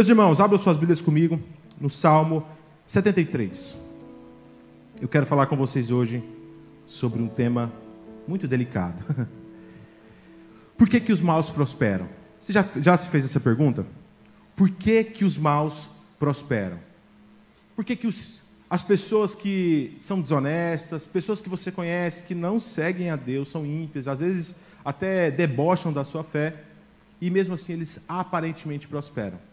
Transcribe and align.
Meus 0.00 0.08
irmãos, 0.08 0.40
abram 0.40 0.58
suas 0.58 0.78
Bíblias 0.78 1.02
comigo 1.02 1.38
no 1.78 1.90
Salmo 1.90 2.42
73. 2.86 3.98
Eu 4.98 5.06
quero 5.06 5.26
falar 5.26 5.44
com 5.44 5.58
vocês 5.58 5.90
hoje 5.90 6.24
sobre 6.86 7.20
um 7.20 7.28
tema 7.28 7.70
muito 8.26 8.48
delicado. 8.48 9.04
Por 10.74 10.88
que, 10.88 11.00
que 11.00 11.12
os 11.12 11.20
maus 11.20 11.50
prosperam? 11.50 12.08
Você 12.40 12.50
já, 12.50 12.66
já 12.80 12.96
se 12.96 13.10
fez 13.10 13.26
essa 13.26 13.40
pergunta? 13.40 13.86
Por 14.56 14.70
que, 14.70 15.04
que 15.04 15.22
os 15.22 15.36
maus 15.36 15.90
prosperam? 16.18 16.78
Por 17.76 17.84
que, 17.84 17.94
que 17.94 18.06
os, 18.06 18.40
as 18.70 18.82
pessoas 18.82 19.34
que 19.34 19.96
são 19.98 20.18
desonestas, 20.18 21.06
pessoas 21.06 21.42
que 21.42 21.48
você 21.50 21.70
conhece, 21.70 22.22
que 22.22 22.34
não 22.34 22.58
seguem 22.58 23.10
a 23.10 23.16
Deus, 23.16 23.50
são 23.50 23.66
ímpias, 23.66 24.08
às 24.08 24.20
vezes 24.20 24.54
até 24.82 25.30
debocham 25.30 25.92
da 25.92 26.04
sua 26.04 26.24
fé, 26.24 26.56
e 27.20 27.28
mesmo 27.28 27.52
assim 27.52 27.74
eles 27.74 28.06
aparentemente 28.08 28.88
prosperam? 28.88 29.49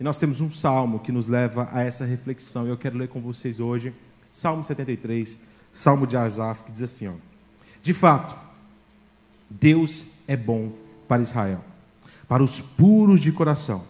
E 0.00 0.02
nós 0.02 0.16
temos 0.16 0.40
um 0.40 0.48
salmo 0.48 0.98
que 0.98 1.12
nos 1.12 1.28
leva 1.28 1.68
a 1.70 1.82
essa 1.82 2.06
reflexão, 2.06 2.66
eu 2.66 2.78
quero 2.78 2.96
ler 2.96 3.08
com 3.08 3.20
vocês 3.20 3.60
hoje, 3.60 3.92
Salmo 4.32 4.64
73, 4.64 5.38
Salmo 5.74 6.06
de 6.06 6.16
Asaf, 6.16 6.64
que 6.64 6.72
diz 6.72 6.80
assim: 6.80 7.08
ó, 7.08 7.12
De 7.82 7.92
fato, 7.92 8.34
Deus 9.50 10.06
é 10.26 10.38
bom 10.38 10.72
para 11.06 11.22
Israel, 11.22 11.62
para 12.26 12.42
os 12.42 12.62
puros 12.62 13.20
de 13.20 13.30
coração, 13.30 13.84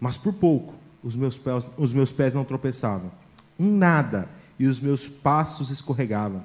mas 0.00 0.16
por 0.16 0.32
pouco 0.32 0.74
os 1.02 1.14
meus 1.14 1.36
pés, 1.36 1.68
os 1.76 1.92
meus 1.92 2.10
pés 2.10 2.34
não 2.34 2.46
tropeçavam, 2.46 3.12
um 3.58 3.76
nada, 3.76 4.30
e 4.58 4.66
os 4.66 4.80
meus 4.80 5.06
passos 5.06 5.68
escorregavam, 5.68 6.42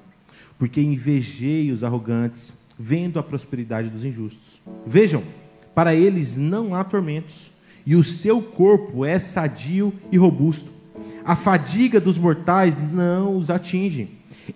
porque 0.58 0.82
invejei 0.82 1.72
os 1.72 1.82
arrogantes, 1.82 2.66
vendo 2.78 3.20
a 3.20 3.24
prosperidade 3.24 3.90
dos 3.90 4.04
injustos. 4.04 4.60
Vejam, 4.86 5.24
para 5.74 5.96
eles 5.96 6.36
não 6.36 6.76
há 6.76 6.84
tormentos, 6.84 7.57
e 7.88 7.96
o 7.96 8.04
seu 8.04 8.42
corpo 8.42 9.06
é 9.06 9.18
sadio 9.18 9.94
e 10.12 10.18
robusto. 10.18 10.70
A 11.24 11.38
fadiga 11.38 12.02
dos 12.02 12.18
mortais 12.20 12.82
não 12.92 13.38
os 13.38 13.50
atinge. 13.50 14.10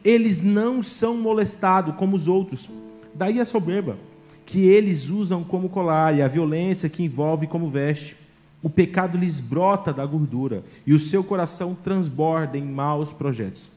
Eles 0.03 0.41
não 0.41 0.83
são 0.83 1.15
molestados 1.15 1.95
como 1.95 2.13
os 2.13 2.27
outros. 2.27 2.69
Daí 3.15 3.39
a 3.39 3.45
soberba, 3.45 3.97
que 4.45 4.65
eles 4.65 5.09
usam 5.09 5.45
como 5.45 5.69
colar, 5.69 6.13
e 6.13 6.21
a 6.21 6.27
violência 6.27 6.89
que 6.89 7.03
envolve 7.03 7.47
como 7.47 7.69
veste. 7.69 8.17
O 8.61 8.69
pecado 8.69 9.17
lhes 9.17 9.39
brota 9.39 9.93
da 9.93 10.05
gordura, 10.05 10.65
e 10.85 10.93
o 10.93 10.99
seu 10.99 11.23
coração 11.23 11.73
transborda 11.73 12.57
em 12.57 12.65
maus 12.65 13.13
projetos. 13.13 13.71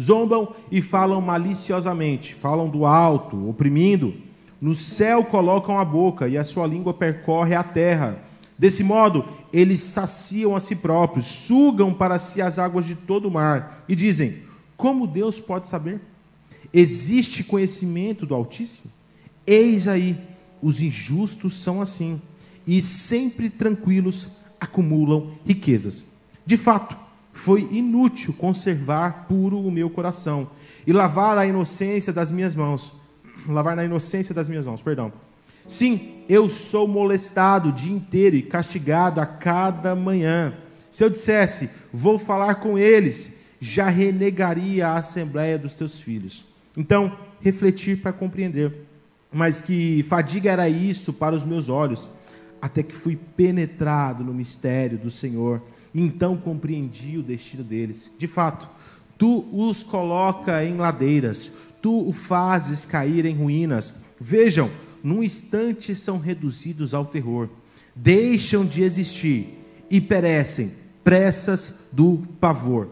Zombam 0.00 0.54
e 0.70 0.80
falam 0.80 1.20
maliciosamente, 1.20 2.32
falam 2.32 2.68
do 2.68 2.86
alto, 2.86 3.50
oprimindo. 3.50 4.14
No 4.64 4.72
céu 4.72 5.22
colocam 5.22 5.78
a 5.78 5.84
boca, 5.84 6.26
e 6.26 6.38
a 6.38 6.42
sua 6.42 6.66
língua 6.66 6.94
percorre 6.94 7.54
a 7.54 7.62
terra. 7.62 8.18
Desse 8.58 8.82
modo, 8.82 9.22
eles 9.52 9.82
saciam 9.82 10.56
a 10.56 10.60
si 10.60 10.76
próprios, 10.76 11.26
sugam 11.26 11.92
para 11.92 12.18
si 12.18 12.40
as 12.40 12.58
águas 12.58 12.86
de 12.86 12.94
todo 12.94 13.28
o 13.28 13.30
mar, 13.30 13.84
e 13.86 13.94
dizem: 13.94 14.38
Como 14.74 15.06
Deus 15.06 15.38
pode 15.38 15.68
saber? 15.68 16.00
Existe 16.72 17.44
conhecimento 17.44 18.24
do 18.24 18.34
Altíssimo? 18.34 18.90
Eis 19.46 19.86
aí, 19.86 20.16
os 20.62 20.80
injustos 20.80 21.52
são 21.62 21.82
assim 21.82 22.18
e 22.66 22.80
sempre 22.80 23.50
tranquilos 23.50 24.30
acumulam 24.58 25.32
riquezas. 25.44 26.06
De 26.46 26.56
fato, 26.56 26.96
foi 27.34 27.68
inútil 27.70 28.32
conservar 28.32 29.26
puro 29.28 29.60
o 29.60 29.70
meu 29.70 29.90
coração 29.90 30.48
e 30.86 30.92
lavar 30.94 31.36
a 31.36 31.44
inocência 31.44 32.14
das 32.14 32.32
minhas 32.32 32.56
mãos. 32.56 33.03
Lavar 33.46 33.76
na 33.76 33.84
inocência 33.84 34.34
das 34.34 34.48
minhas 34.48 34.66
mãos, 34.66 34.82
perdão. 34.82 35.12
Sim, 35.66 36.24
eu 36.28 36.48
sou 36.48 36.86
molestado 36.86 37.70
o 37.70 37.72
dia 37.72 37.92
inteiro 37.92 38.36
e 38.36 38.42
castigado 38.42 39.20
a 39.20 39.26
cada 39.26 39.94
manhã. 39.94 40.54
Se 40.90 41.04
eu 41.04 41.10
dissesse, 41.10 41.70
vou 41.92 42.18
falar 42.18 42.56
com 42.56 42.78
eles, 42.78 43.40
já 43.60 43.88
renegaria 43.88 44.88
a 44.88 44.98
assembleia 44.98 45.58
dos 45.58 45.74
teus 45.74 46.00
filhos. 46.00 46.44
Então, 46.76 47.16
refletir 47.40 48.00
para 48.00 48.12
compreender. 48.12 48.72
Mas 49.32 49.60
que 49.60 50.02
fadiga 50.04 50.50
era 50.50 50.68
isso 50.68 51.12
para 51.14 51.34
os 51.34 51.44
meus 51.44 51.68
olhos 51.68 52.08
até 52.64 52.82
que 52.82 52.94
fui 52.94 53.14
penetrado 53.36 54.24
no 54.24 54.32
mistério 54.32 54.96
do 54.96 55.10
Senhor. 55.10 55.60
Então 55.94 56.34
compreendi 56.34 57.18
o 57.18 57.22
destino 57.22 57.62
deles. 57.62 58.10
De 58.18 58.26
fato, 58.26 58.66
tu 59.18 59.44
os 59.52 59.82
coloca 59.82 60.64
em 60.64 60.78
ladeiras, 60.78 61.52
tu 61.84 62.08
o 62.08 62.12
fazes 62.14 62.86
cair 62.86 63.26
em 63.26 63.36
ruínas. 63.36 63.96
Vejam, 64.18 64.70
num 65.02 65.22
instante 65.22 65.94
são 65.94 66.16
reduzidos 66.18 66.94
ao 66.94 67.04
terror, 67.04 67.50
deixam 67.94 68.64
de 68.64 68.82
existir 68.82 69.62
e 69.90 70.00
perecem, 70.00 70.72
pressas 71.04 71.88
do 71.92 72.22
pavor. 72.40 72.88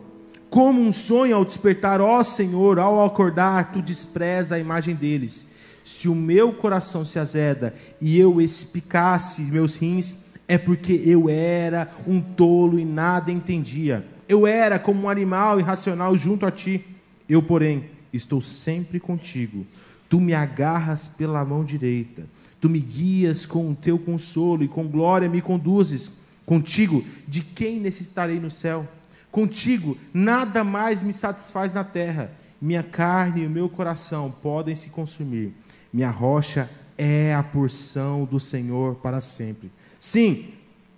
Como 0.51 0.79
um 0.79 0.93
sonho 0.93 1.35
ao 1.35 1.43
despertar, 1.43 2.03
ó 2.03 2.23
Senhor, 2.23 2.79
ao 2.79 3.03
acordar, 3.03 3.73
tu 3.73 3.81
despreza 3.81 4.57
a 4.57 4.59
imagem 4.59 4.95
deles 4.95 5.47
se 5.83 6.07
o 6.07 6.15
meu 6.15 6.53
coração 6.53 7.03
se 7.03 7.19
azeda 7.19 7.75
e 7.99 8.19
eu 8.19 8.43
espicasse 8.43 9.51
meus 9.51 9.79
rins, 9.79 10.27
é 10.47 10.59
porque 10.59 11.03
eu 11.07 11.31
era 11.31 11.91
um 12.07 12.21
tolo 12.21 12.79
e 12.79 12.85
nada 12.85 13.33
entendia. 13.33 14.07
Eu 14.29 14.47
era 14.47 14.79
como 14.79 15.05
um 15.05 15.09
animal 15.09 15.59
irracional 15.59 16.15
junto 16.15 16.45
a 16.45 16.51
ti. 16.51 16.85
Eu, 17.27 17.43
porém, 17.43 17.87
estou 18.12 18.41
sempre 18.41 19.00
contigo. 19.00 19.67
Tu 20.09 20.21
me 20.21 20.34
agarras 20.34 21.09
pela 21.09 21.45
mão 21.45 21.65
direita. 21.65 22.27
Tu 22.61 22.69
me 22.69 22.78
guias 22.78 23.47
com 23.47 23.71
o 23.71 23.75
teu 23.75 23.99
consolo 23.99 24.62
e 24.62 24.69
com 24.69 24.87
glória 24.87 25.28
me 25.28 25.41
conduzes. 25.41 26.23
Contigo, 26.45 27.05
de 27.27 27.41
quem 27.41 27.81
necessitarei 27.81 28.39
no 28.39 28.50
céu? 28.50 28.87
Contigo, 29.31 29.97
nada 30.12 30.62
mais 30.62 31.03
me 31.03 31.12
satisfaz 31.12 31.73
na 31.73 31.83
terra. 31.83 32.31
Minha 32.61 32.83
carne 32.83 33.43
e 33.43 33.47
o 33.47 33.50
meu 33.50 33.69
coração 33.69 34.31
podem 34.43 34.75
se 34.75 34.91
consumir 34.91 35.53
minha 35.93 36.11
rocha 36.11 36.71
é 36.97 37.34
a 37.34 37.43
porção 37.43 38.25
do 38.25 38.41
Senhor 38.41 38.94
para 38.97 39.21
sempre. 39.21 39.71
Sim, 39.99 40.47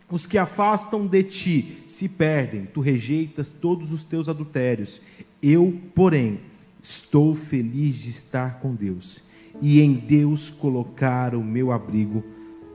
os 0.08 0.26
que 0.26 0.38
afastam 0.38 1.06
de 1.06 1.22
ti 1.24 1.84
se 1.88 2.08
perdem, 2.08 2.66
tu 2.66 2.80
rejeitas 2.80 3.50
todos 3.50 3.90
os 3.90 4.04
teus 4.04 4.28
adultérios. 4.28 5.00
Eu, 5.42 5.80
porém, 5.94 6.40
estou 6.84 7.34
feliz 7.34 7.96
de 7.96 8.10
estar 8.10 8.60
com 8.60 8.74
Deus 8.74 9.24
e 9.62 9.80
em 9.80 9.94
Deus 9.94 10.50
colocar 10.50 11.34
o 11.34 11.42
meu 11.42 11.72
abrigo 11.72 12.22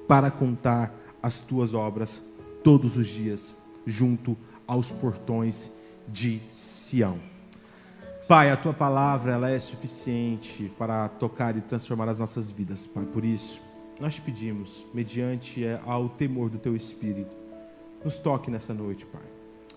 para 0.08 0.32
contar 0.32 0.96
as 1.22 1.38
tuas 1.38 1.76
obras 1.76 2.24
todos 2.64 2.98
os 2.98 3.06
dias 3.06 3.54
junto 3.86 4.36
aos 4.66 4.92
portões 4.92 5.74
de 6.08 6.42
Sião. 6.50 7.20
Pai, 8.28 8.50
a 8.50 8.58
tua 8.58 8.74
palavra 8.74 9.34
ela 9.34 9.52
é 9.52 9.60
suficiente 9.60 10.72
para 10.76 11.08
tocar 11.08 11.56
e 11.56 11.62
transformar 11.62 12.10
as 12.10 12.18
nossas 12.18 12.50
vidas, 12.50 12.88
Pai. 12.88 13.06
Por 13.06 13.24
isso, 13.24 13.62
nós 14.00 14.16
te 14.16 14.22
pedimos, 14.22 14.88
mediante 14.92 15.64
é, 15.64 15.80
ao 15.86 16.10
temor 16.10 16.50
do 16.50 16.58
teu 16.58 16.76
espírito, 16.76 17.36
nos 18.04 18.18
toque 18.18 18.50
nessa 18.50 18.74
noite, 18.74 19.06
Pai. 19.06 19.29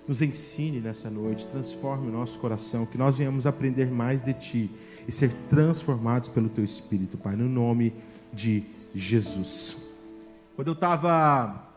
Nos 0.07 0.21
ensine 0.21 0.81
nessa 0.81 1.09
noite, 1.09 1.47
transforme 1.47 2.09
o 2.09 2.13
nosso 2.13 2.39
coração, 2.39 2.85
que 2.85 2.99
nós 2.99 3.17
venhamos 3.17 3.47
aprender 3.47 3.91
mais 3.91 4.23
de 4.23 4.35
ti 4.35 4.71
e 5.07 5.13
ser 5.13 5.33
transformados 5.49 6.29
pelo 6.29 6.49
teu 6.49 6.65
espírito, 6.65 7.17
Pai, 7.17 7.37
no 7.37 7.49
nome 7.49 7.93
de 8.33 8.65
Jesus. 8.95 9.77
Quando 10.57 10.69
eu 10.69 10.75
estava 10.75 11.69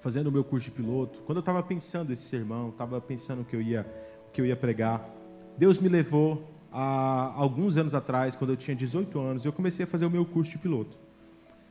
fazendo 0.00 0.26
o 0.26 0.32
meu 0.32 0.42
curso 0.42 0.66
de 0.66 0.72
piloto, 0.72 1.20
quando 1.20 1.38
eu 1.38 1.42
estava 1.42 1.62
pensando 1.62 2.12
esse 2.12 2.24
sermão, 2.24 2.70
estava 2.70 3.00
pensando 3.00 3.44
que 3.44 3.54
eu 3.54 3.62
ia 3.62 3.86
que 4.32 4.40
eu 4.40 4.46
ia 4.46 4.56
pregar, 4.56 5.06
Deus 5.58 5.78
me 5.78 5.88
levou 5.88 6.48
a 6.72 7.32
alguns 7.36 7.76
anos 7.76 7.94
atrás, 7.94 8.34
quando 8.34 8.50
eu 8.50 8.56
tinha 8.56 8.74
18 8.74 9.18
anos, 9.20 9.44
eu 9.44 9.52
comecei 9.52 9.84
a 9.84 9.86
fazer 9.86 10.06
o 10.06 10.10
meu 10.10 10.24
curso 10.24 10.52
de 10.52 10.58
piloto. 10.58 10.96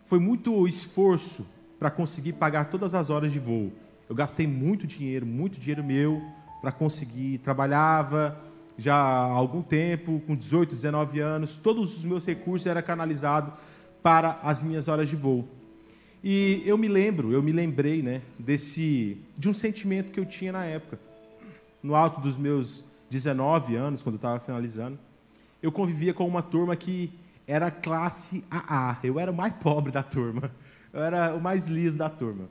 Foi 0.05 0.19
muito 0.19 0.67
esforço 0.67 1.47
para 1.79 1.89
conseguir 1.89 2.33
pagar 2.33 2.69
todas 2.69 2.93
as 2.93 3.09
horas 3.09 3.31
de 3.31 3.39
voo. 3.39 3.71
Eu 4.11 4.15
gastei 4.15 4.45
muito 4.45 4.85
dinheiro, 4.85 5.25
muito 5.25 5.57
dinheiro 5.57 5.81
meu 5.81 6.21
para 6.59 6.69
conseguir. 6.69 7.37
Trabalhava 7.37 8.37
já 8.77 8.93
há 8.93 9.31
algum 9.31 9.61
tempo, 9.61 10.21
com 10.27 10.35
18, 10.35 10.75
19 10.75 11.21
anos, 11.21 11.55
todos 11.55 11.97
os 11.97 12.03
meus 12.03 12.25
recursos 12.25 12.67
eram 12.67 12.81
canalizados 12.81 13.53
para 14.03 14.37
as 14.43 14.61
minhas 14.61 14.89
horas 14.89 15.07
de 15.07 15.15
voo. 15.15 15.47
E 16.21 16.61
eu 16.65 16.77
me 16.77 16.89
lembro, 16.89 17.31
eu 17.31 17.41
me 17.41 17.53
lembrei, 17.53 18.01
né, 18.01 18.21
desse 18.37 19.17
de 19.37 19.47
um 19.47 19.53
sentimento 19.53 20.11
que 20.11 20.19
eu 20.19 20.25
tinha 20.25 20.51
na 20.51 20.65
época. 20.65 20.99
No 21.81 21.95
alto 21.95 22.19
dos 22.19 22.37
meus 22.37 22.83
19 23.09 23.77
anos, 23.77 24.03
quando 24.03 24.15
eu 24.15 24.17
estava 24.17 24.41
finalizando, 24.41 24.99
eu 25.63 25.71
convivia 25.71 26.13
com 26.13 26.27
uma 26.27 26.41
turma 26.41 26.75
que 26.75 27.13
era 27.47 27.71
classe 27.71 28.43
AA. 28.51 28.97
Eu 29.05 29.17
era 29.17 29.31
o 29.31 29.33
mais 29.33 29.53
pobre 29.63 29.89
da 29.89 30.03
turma. 30.03 30.51
Eu 30.91 31.01
era 31.01 31.33
o 31.33 31.39
mais 31.39 31.69
liso 31.69 31.95
da 31.95 32.09
turma. 32.09 32.49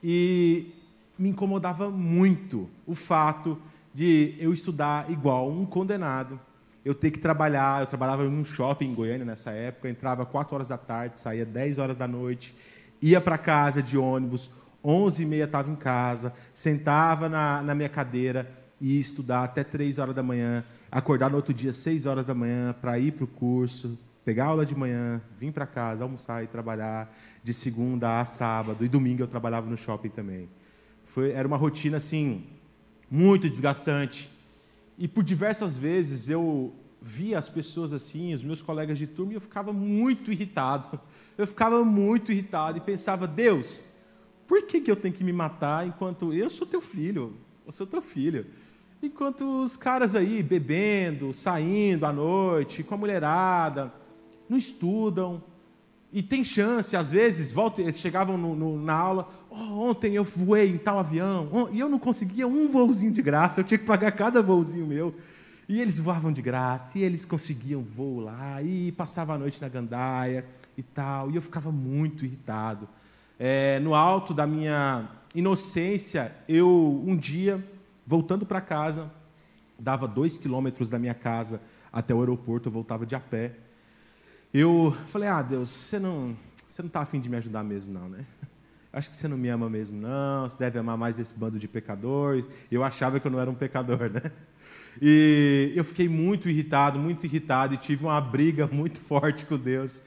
E 0.00 0.78
me 1.20 1.28
incomodava 1.28 1.90
muito 1.90 2.70
o 2.86 2.94
fato 2.94 3.60
de 3.92 4.34
eu 4.38 4.54
estudar 4.54 5.10
igual 5.10 5.50
um 5.50 5.66
condenado, 5.66 6.40
eu 6.82 6.94
ter 6.94 7.10
que 7.10 7.18
trabalhar. 7.18 7.82
Eu 7.82 7.86
trabalhava 7.86 8.24
num 8.24 8.42
shopping 8.42 8.86
em 8.86 8.94
Goiânia 8.94 9.26
nessa 9.26 9.50
época, 9.50 9.90
entrava 9.90 10.24
4 10.24 10.54
horas 10.54 10.68
da 10.68 10.78
tarde, 10.78 11.20
saía 11.20 11.44
10 11.44 11.78
horas 11.78 11.98
da 11.98 12.08
noite, 12.08 12.56
ia 13.02 13.20
para 13.20 13.36
casa 13.36 13.82
de 13.82 13.98
ônibus, 13.98 14.50
11 14.82 15.22
e 15.22 15.26
meia 15.26 15.44
estava 15.44 15.70
em 15.70 15.76
casa, 15.76 16.34
sentava 16.54 17.28
na, 17.28 17.60
na 17.62 17.74
minha 17.74 17.90
cadeira 17.90 18.50
e 18.80 18.94
ia 18.94 19.00
estudar 19.00 19.44
até 19.44 19.62
3 19.62 19.98
horas 19.98 20.14
da 20.14 20.22
manhã, 20.22 20.64
acordar 20.90 21.28
no 21.28 21.36
outro 21.36 21.52
dia 21.52 21.74
6 21.74 22.06
horas 22.06 22.24
da 22.24 22.34
manhã 22.34 22.74
para 22.80 22.98
ir 22.98 23.12
para 23.12 23.24
o 23.24 23.28
curso, 23.28 23.98
pegar 24.24 24.46
aula 24.46 24.64
de 24.64 24.74
manhã, 24.74 25.20
vir 25.36 25.52
para 25.52 25.66
casa, 25.66 26.02
almoçar 26.02 26.42
e 26.42 26.46
trabalhar 26.46 27.14
de 27.44 27.52
segunda 27.52 28.22
a 28.22 28.24
sábado. 28.24 28.82
E 28.82 28.88
domingo 28.88 29.22
eu 29.22 29.28
trabalhava 29.28 29.68
no 29.68 29.76
shopping 29.76 30.08
também. 30.08 30.48
Foi, 31.10 31.32
era 31.32 31.48
uma 31.48 31.56
rotina 31.56 31.96
assim, 31.96 32.44
muito 33.10 33.50
desgastante. 33.50 34.30
E 34.96 35.08
por 35.08 35.24
diversas 35.24 35.76
vezes 35.76 36.28
eu 36.28 36.72
via 37.02 37.36
as 37.36 37.48
pessoas 37.48 37.92
assim, 37.92 38.32
os 38.32 38.44
meus 38.44 38.62
colegas 38.62 38.96
de 38.96 39.08
turma, 39.08 39.32
e 39.32 39.34
eu 39.34 39.40
ficava 39.40 39.72
muito 39.72 40.30
irritado. 40.30 41.00
Eu 41.38 41.46
ficava 41.46 41.82
muito 41.82 42.30
irritado 42.30 42.76
e 42.76 42.82
pensava, 42.82 43.26
Deus, 43.26 43.82
por 44.46 44.66
que, 44.66 44.78
que 44.78 44.90
eu 44.90 44.96
tenho 44.96 45.14
que 45.14 45.24
me 45.24 45.32
matar 45.32 45.86
enquanto 45.86 46.34
eu 46.34 46.50
sou 46.50 46.66
teu 46.66 46.82
filho? 46.82 47.32
Eu 47.64 47.72
sou 47.72 47.86
teu 47.86 48.02
filho. 48.02 48.44
Enquanto 49.02 49.62
os 49.62 49.74
caras 49.74 50.14
aí 50.14 50.42
bebendo, 50.42 51.32
saindo 51.32 52.04
à 52.04 52.12
noite, 52.12 52.82
com 52.82 52.94
a 52.94 52.98
mulherada, 52.98 53.90
não 54.46 54.58
estudam. 54.58 55.42
E 56.12 56.22
tem 56.22 56.42
chance, 56.42 56.96
às 56.96 57.10
vezes, 57.10 57.52
volta, 57.52 57.80
eles 57.80 57.98
chegavam 57.98 58.36
no, 58.36 58.56
no, 58.56 58.82
na 58.82 58.94
aula, 58.94 59.28
oh, 59.48 59.88
ontem 59.88 60.14
eu 60.14 60.24
voei 60.24 60.70
em 60.70 60.78
tal 60.78 60.98
avião, 60.98 61.68
e 61.72 61.78
eu 61.78 61.88
não 61.88 61.98
conseguia 61.98 62.48
um 62.48 62.68
voozinho 62.68 63.12
de 63.12 63.22
graça, 63.22 63.60
eu 63.60 63.64
tinha 63.64 63.78
que 63.78 63.86
pagar 63.86 64.10
cada 64.12 64.42
voozinho 64.42 64.86
meu. 64.86 65.14
E 65.68 65.80
eles 65.80 66.00
voavam 66.00 66.32
de 66.32 66.42
graça, 66.42 66.98
e 66.98 67.04
eles 67.04 67.24
conseguiam 67.24 67.82
voo 67.82 68.18
lá, 68.18 68.60
e 68.60 68.90
passava 68.92 69.34
a 69.34 69.38
noite 69.38 69.60
na 69.60 69.68
gandaia 69.68 70.44
e 70.76 70.82
tal, 70.82 71.30
e 71.30 71.36
eu 71.36 71.42
ficava 71.42 71.70
muito 71.70 72.24
irritado 72.24 72.88
é, 73.42 73.80
no 73.80 73.94
alto 73.94 74.34
da 74.34 74.46
minha 74.46 75.08
inocência, 75.34 76.30
eu, 76.46 77.02
um 77.06 77.16
dia, 77.16 77.64
voltando 78.06 78.44
para 78.44 78.60
casa, 78.60 79.10
dava 79.78 80.06
dois 80.06 80.36
quilômetros 80.36 80.90
da 80.90 80.98
minha 80.98 81.14
casa 81.14 81.62
até 81.90 82.14
o 82.14 82.20
aeroporto, 82.20 82.68
eu 82.68 82.72
voltava 82.72 83.06
de 83.06 83.14
a 83.14 83.20
pé. 83.20 83.54
Eu 84.52 84.96
falei, 85.06 85.28
ah, 85.28 85.42
Deus, 85.42 85.70
você 85.70 85.98
não 85.98 86.36
você 86.68 86.82
não 86.82 86.86
está 86.86 87.00
afim 87.00 87.20
de 87.20 87.28
me 87.28 87.36
ajudar 87.36 87.64
mesmo, 87.64 87.92
não, 87.92 88.08
né? 88.08 88.24
Acho 88.92 89.10
que 89.10 89.16
você 89.16 89.28
não 89.28 89.38
me 89.38 89.48
ama 89.48 89.68
mesmo, 89.68 90.00
não. 90.00 90.48
Você 90.48 90.56
deve 90.58 90.78
amar 90.78 90.96
mais 90.96 91.18
esse 91.18 91.38
bando 91.38 91.58
de 91.58 91.68
pecador. 91.68 92.44
Eu 92.70 92.82
achava 92.82 93.20
que 93.20 93.26
eu 93.26 93.30
não 93.30 93.40
era 93.40 93.50
um 93.50 93.54
pecador, 93.54 94.10
né? 94.10 94.32
E 95.00 95.72
eu 95.76 95.84
fiquei 95.84 96.08
muito 96.08 96.48
irritado, 96.48 96.98
muito 96.98 97.24
irritado, 97.24 97.74
e 97.74 97.76
tive 97.76 98.04
uma 98.04 98.20
briga 98.20 98.66
muito 98.72 98.98
forte 98.98 99.46
com 99.46 99.56
Deus. 99.56 100.02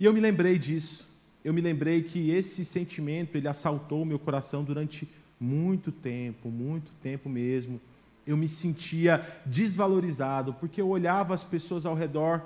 E 0.00 0.04
eu 0.04 0.12
me 0.12 0.20
lembrei 0.20 0.58
disso 0.58 1.14
eu 1.44 1.52
me 1.52 1.60
lembrei 1.60 2.02
que 2.02 2.30
esse 2.30 2.64
sentimento 2.64 3.36
ele 3.36 3.46
assaltou 3.46 4.02
o 4.02 4.06
meu 4.06 4.18
coração 4.18 4.64
durante 4.64 5.06
muito 5.38 5.92
tempo, 5.92 6.48
muito 6.48 6.90
tempo 7.02 7.28
mesmo. 7.28 7.78
Eu 8.26 8.34
me 8.34 8.48
sentia 8.48 9.22
desvalorizado 9.44 10.54
porque 10.54 10.80
eu 10.80 10.88
olhava 10.88 11.34
as 11.34 11.44
pessoas 11.44 11.84
ao 11.84 11.94
redor 11.94 12.42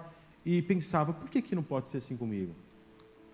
e 0.48 0.62
pensava: 0.62 1.12
por 1.12 1.28
que, 1.28 1.42
que 1.42 1.54
não 1.54 1.62
pode 1.62 1.90
ser 1.90 1.98
assim 1.98 2.16
comigo? 2.16 2.54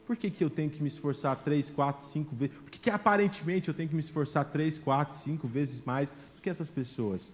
Por 0.05 0.17
que, 0.17 0.29
que 0.31 0.43
eu 0.43 0.51
tenho 0.51 0.69
que 0.69 0.83
me 0.83 0.89
esforçar 0.89 1.37
três, 1.37 1.71
quatro, 1.71 2.05
cinco 2.05 2.35
vezes? 2.35 2.57
Por 2.57 2.71
que, 2.71 2.79
que 2.79 2.91
aparentemente 2.91 3.69
eu 3.69 3.75
tenho 3.75 3.89
que 3.89 3.95
me 3.95 4.01
esforçar 4.01 4.45
três, 4.47 4.79
quatro, 4.79 5.15
cinco 5.15 5.47
vezes 5.47 5.83
mais 5.85 6.13
do 6.35 6.43
que 6.43 6.51
essas 6.51 6.69
pessoas? 6.69 7.31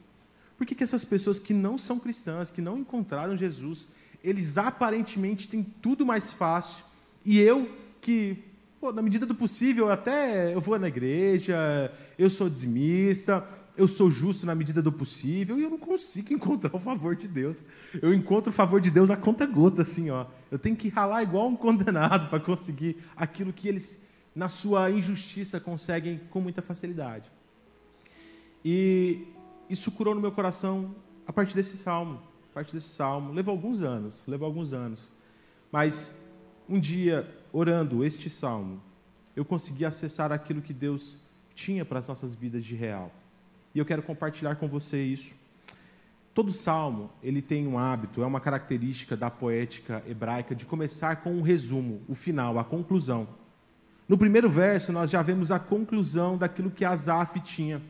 Por 0.58 0.66
que, 0.66 0.74
que 0.74 0.84
essas 0.84 1.02
pessoas 1.02 1.38
que 1.38 1.54
não 1.54 1.78
são 1.78 1.98
cristãs, 1.98 2.50
que 2.50 2.60
não 2.60 2.78
encontraram 2.78 3.34
Jesus, 3.34 3.88
eles 4.22 4.58
aparentemente 4.58 5.48
têm 5.48 5.62
tudo 5.62 6.04
mais 6.04 6.30
fácil 6.30 6.84
e 7.24 7.40
eu 7.40 7.66
que, 8.02 8.36
pô, 8.78 8.92
na 8.92 9.00
medida 9.00 9.24
do 9.24 9.34
possível, 9.34 9.90
até 9.90 10.54
eu 10.54 10.60
vou 10.60 10.78
na 10.78 10.88
igreja, 10.88 11.90
eu 12.18 12.28
sou 12.28 12.50
dizimista, 12.50 13.48
eu 13.76 13.88
sou 13.88 14.10
justo 14.10 14.44
na 14.44 14.54
medida 14.54 14.82
do 14.82 14.92
possível 14.92 15.58
e 15.58 15.62
eu 15.62 15.70
não 15.70 15.78
consigo 15.78 16.32
encontrar 16.34 16.74
o 16.74 16.78
favor 16.78 17.16
de 17.16 17.28
Deus. 17.28 17.64
Eu 18.00 18.12
encontro 18.12 18.50
o 18.50 18.52
favor 18.52 18.80
de 18.80 18.90
Deus 18.90 19.10
a 19.10 19.16
conta 19.16 19.46
gota, 19.46 19.82
assim, 19.82 20.10
ó. 20.10 20.26
Eu 20.50 20.58
tenho 20.58 20.76
que 20.76 20.88
ralar 20.88 21.22
igual 21.22 21.48
um 21.48 21.56
condenado 21.56 22.28
para 22.28 22.40
conseguir 22.40 22.98
aquilo 23.16 23.52
que 23.52 23.68
eles, 23.68 24.04
na 24.34 24.48
sua 24.48 24.90
injustiça, 24.90 25.60
conseguem 25.60 26.20
com 26.30 26.40
muita 26.40 26.60
facilidade. 26.60 27.30
E 28.64 29.26
isso 29.68 29.92
curou 29.92 30.14
no 30.14 30.20
meu 30.20 30.32
coração 30.32 30.94
a 31.26 31.32
partir 31.32 31.54
desse 31.54 31.76
salmo. 31.76 32.20
A 32.50 32.54
partir 32.54 32.72
desse 32.72 32.88
salmo. 32.88 33.32
Levou 33.32 33.52
alguns 33.52 33.80
anos, 33.80 34.22
levou 34.26 34.46
alguns 34.46 34.72
anos. 34.72 35.10
Mas 35.70 36.26
um 36.68 36.78
dia 36.78 37.28
orando 37.52 38.04
este 38.04 38.28
salmo, 38.28 38.80
eu 39.34 39.44
consegui 39.44 39.84
acessar 39.84 40.32
aquilo 40.32 40.60
que 40.60 40.72
Deus 40.72 41.16
tinha 41.54 41.84
para 41.84 41.98
as 41.98 42.08
nossas 42.08 42.34
vidas 42.34 42.64
de 42.64 42.74
real. 42.74 43.12
E 43.74 43.78
eu 43.78 43.84
quero 43.84 44.02
compartilhar 44.02 44.56
com 44.56 44.68
você 44.68 45.02
isso. 45.02 45.34
Todo 46.34 46.52
salmo, 46.52 47.10
ele 47.22 47.42
tem 47.42 47.66
um 47.66 47.78
hábito, 47.78 48.22
é 48.22 48.26
uma 48.26 48.40
característica 48.40 49.16
da 49.16 49.30
poética 49.30 50.02
hebraica 50.06 50.54
de 50.54 50.64
começar 50.64 51.16
com 51.16 51.32
um 51.32 51.42
resumo, 51.42 52.02
o 52.08 52.14
final, 52.14 52.58
a 52.58 52.64
conclusão. 52.64 53.28
No 54.08 54.16
primeiro 54.16 54.48
verso, 54.48 54.92
nós 54.92 55.10
já 55.10 55.22
vemos 55.22 55.50
a 55.50 55.58
conclusão 55.58 56.38
daquilo 56.38 56.70
que 56.70 56.84
Asaf 56.84 57.40
tinha, 57.40 57.82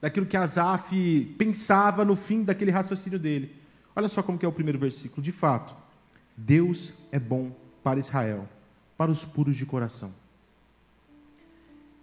daquilo 0.00 0.26
que 0.26 0.36
Asaf 0.36 1.34
pensava 1.38 2.04
no 2.04 2.14
fim 2.14 2.44
daquele 2.44 2.70
raciocínio 2.70 3.18
dele. 3.18 3.54
Olha 3.96 4.08
só 4.08 4.22
como 4.22 4.38
que 4.38 4.46
é 4.46 4.48
o 4.48 4.52
primeiro 4.52 4.78
versículo. 4.78 5.22
De 5.22 5.32
fato, 5.32 5.76
Deus 6.36 7.00
é 7.10 7.18
bom 7.18 7.52
para 7.82 7.98
Israel 7.98 8.48
para 8.98 9.12
os 9.12 9.24
puros 9.24 9.56
de 9.56 9.64
coração. 9.64 10.12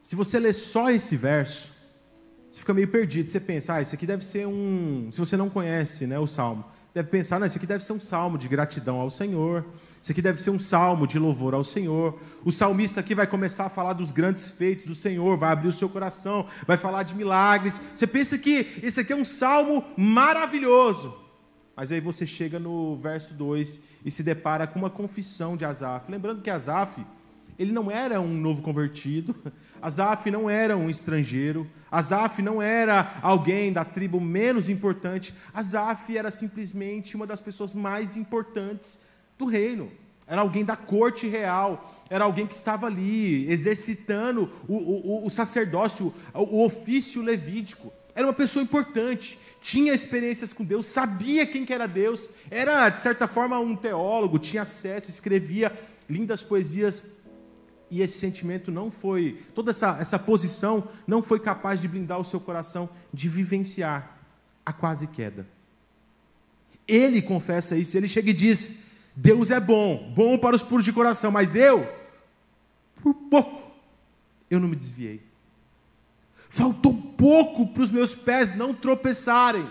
Se 0.02 0.16
você 0.16 0.40
ler 0.40 0.54
só 0.54 0.90
esse 0.90 1.18
verso, 1.18 1.74
você 2.56 2.60
fica 2.62 2.74
meio 2.74 2.88
perdido. 2.88 3.30
Você 3.30 3.40
pensa, 3.40 3.74
ah, 3.74 3.82
isso 3.82 3.94
aqui 3.94 4.08
deve 4.08 4.24
ser 4.24 4.48
um. 4.48 5.10
Se 5.12 5.20
você 5.20 5.36
não 5.36 5.50
conhece 5.50 6.08
né, 6.08 6.18
o 6.18 6.26
salmo, 6.26 6.64
deve 6.94 7.10
pensar, 7.10 7.38
não, 7.38 7.46
isso 7.46 7.58
aqui 7.58 7.68
deve 7.68 7.84
ser 7.84 7.92
um 7.92 8.00
salmo 8.00 8.38
de 8.38 8.48
gratidão 8.48 9.02
ao 9.02 9.12
Senhor. 9.12 9.66
Isso 10.02 10.14
aqui 10.14 10.22
deve 10.22 10.42
ser 10.42 10.52
um 10.52 10.60
salmo 10.60 11.06
de 11.06 11.20
louvor 11.20 11.54
ao 11.54 11.66
Senhor. 11.66 12.18
O 12.46 12.54
salmista 12.54 13.02
aqui 13.02 13.14
vai 13.14 13.28
começar 13.28 13.66
a 13.66 13.70
falar 13.70 13.92
dos 13.92 14.14
grandes 14.14 14.52
feitos 14.52 14.86
do 14.86 14.96
Senhor, 14.96 15.36
vai 15.36 15.52
abrir 15.52 15.68
o 15.68 15.72
seu 15.74 15.90
coração, 15.90 16.46
vai 16.66 16.78
falar 16.78 17.04
de 17.04 17.14
milagres. 17.14 17.82
Você 17.94 18.08
pensa 18.08 18.38
que 18.38 18.80
esse 18.82 19.02
aqui 19.02 19.12
é 19.12 19.18
um 19.18 19.26
salmo 19.26 19.84
maravilhoso. 19.98 21.14
Mas 21.76 21.92
aí 21.92 22.00
você 22.00 22.26
chega 22.26 22.58
no 22.58 22.96
verso 22.96 23.34
2 23.34 23.82
e 24.06 24.10
se 24.10 24.24
depara 24.24 24.66
com 24.66 24.80
uma 24.80 24.90
confissão 24.90 25.58
de 25.58 25.66
Asaf. 25.66 26.10
Lembrando 26.10 26.42
que 26.42 26.50
Asaf, 26.50 27.06
ele 27.58 27.72
não 27.72 27.90
era 27.90 28.20
um 28.20 28.34
novo 28.34 28.62
convertido, 28.62 29.36
Asaf 29.82 30.30
não 30.30 30.50
era 30.50 30.76
um 30.76 30.90
estrangeiro, 30.90 31.70
Asaf 31.92 32.42
não 32.42 32.62
era 32.62 33.20
alguém 33.22 33.72
da 33.72 33.86
tribo 33.86 34.20
menos 34.20 34.70
importante, 34.70 35.34
Asaf 35.54 36.18
era 36.18 36.32
simplesmente 36.32 37.16
uma 37.16 37.26
das 37.26 37.40
pessoas 37.40 37.74
mais 37.74 38.18
importantes 38.18 39.02
do 39.38 39.46
reino. 39.46 39.92
Era 40.28 40.42
alguém 40.42 40.66
da 40.66 40.76
corte 40.76 41.28
real, 41.28 42.04
era 42.10 42.26
alguém 42.26 42.48
que 42.48 42.56
estava 42.56 42.88
ali 42.88 43.48
exercitando 43.50 44.50
o, 44.68 44.76
o, 44.76 45.26
o 45.28 45.30
sacerdócio, 45.30 46.12
o, 46.34 46.58
o 46.58 46.66
ofício 46.66 47.22
levídico. 47.22 47.94
Era 48.16 48.26
uma 48.26 48.34
pessoa 48.34 48.64
importante, 48.64 49.38
tinha 49.62 49.94
experiências 49.94 50.52
com 50.52 50.64
Deus, 50.64 50.88
sabia 50.88 51.46
quem 51.46 51.66
que 51.66 51.74
era 51.74 51.86
Deus, 51.86 52.30
era, 52.50 52.90
de 52.90 53.02
certa 53.02 53.28
forma, 53.28 53.60
um 53.60 53.76
teólogo, 53.76 54.40
tinha 54.40 54.64
acesso, 54.64 55.10
escrevia 55.10 55.72
lindas 56.10 56.42
poesias, 56.42 57.04
e 57.90 58.02
esse 58.02 58.18
sentimento 58.18 58.72
não 58.72 58.90
foi, 58.90 59.44
toda 59.54 59.72
essa, 59.72 59.98
essa 60.00 60.18
posição 60.18 60.88
não 61.06 61.22
foi 61.22 61.40
capaz 61.40 61.80
de 61.80 61.88
blindar 61.88 62.20
o 62.20 62.26
seu 62.26 62.40
coração 62.40 62.90
de 63.14 63.30
vivenciar 63.30 64.18
a 64.66 64.74
quase 64.74 65.08
queda. 65.08 65.48
Ele 66.88 67.22
confessa 67.22 67.78
isso, 67.78 67.96
ele 67.98 68.08
chega 68.08 68.30
e 68.30 68.34
diz: 68.34 68.86
Deus 69.16 69.52
é 69.52 69.60
bom, 69.60 70.12
bom 70.16 70.38
para 70.38 70.56
os 70.56 70.64
puros 70.64 70.86
de 70.86 70.94
coração, 70.94 71.32
mas 71.32 71.56
eu, 71.56 71.88
por 73.02 73.14
pouco, 73.14 73.72
eu 74.50 74.60
não 74.60 74.68
me 74.68 74.76
desviei. 74.76 75.22
Faltou 76.50 76.94
pouco 77.18 77.68
para 77.68 77.84
os 77.84 77.92
meus 77.92 78.16
pés 78.16 78.56
não 78.56 78.74
tropeçarem. 78.74 79.70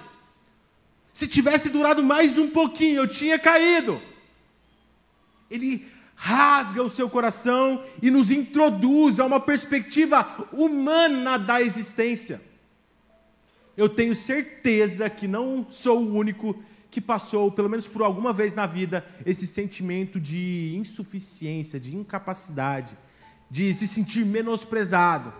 Se 1.13 1.27
tivesse 1.27 1.71
durado 1.71 2.03
mais 2.03 2.37
um 2.37 2.51
pouquinho, 2.51 2.97
eu 2.97 3.09
tinha 3.09 3.39
caído. 3.39 4.01
Ele 5.51 5.87
rasga 6.25 6.83
o 6.83 6.89
seu 6.89 7.11
coração 7.11 7.85
e 8.01 8.11
nos 8.11 8.31
introduz 8.31 9.21
a 9.21 9.27
uma 9.27 9.39
perspectiva 9.39 10.27
humana 10.55 11.37
da 11.39 11.61
existência. 11.61 12.41
Eu 13.77 13.91
tenho 13.91 14.15
certeza 14.15 15.11
que 15.11 15.29
não 15.29 15.67
sou 15.69 15.99
o 15.99 16.15
único 16.15 16.57
que 16.91 16.99
passou, 16.99 17.53
pelo 17.53 17.69
menos 17.69 17.87
por 17.87 18.01
alguma 18.01 18.33
vez 18.33 18.55
na 18.55 18.65
vida, 18.65 19.05
esse 19.27 19.47
sentimento 19.47 20.19
de 20.19 20.75
insuficiência, 20.79 21.79
de 21.79 21.95
incapacidade, 21.95 22.97
de 23.51 23.75
se 23.75 23.87
sentir 23.87 24.25
menosprezado 24.25 25.31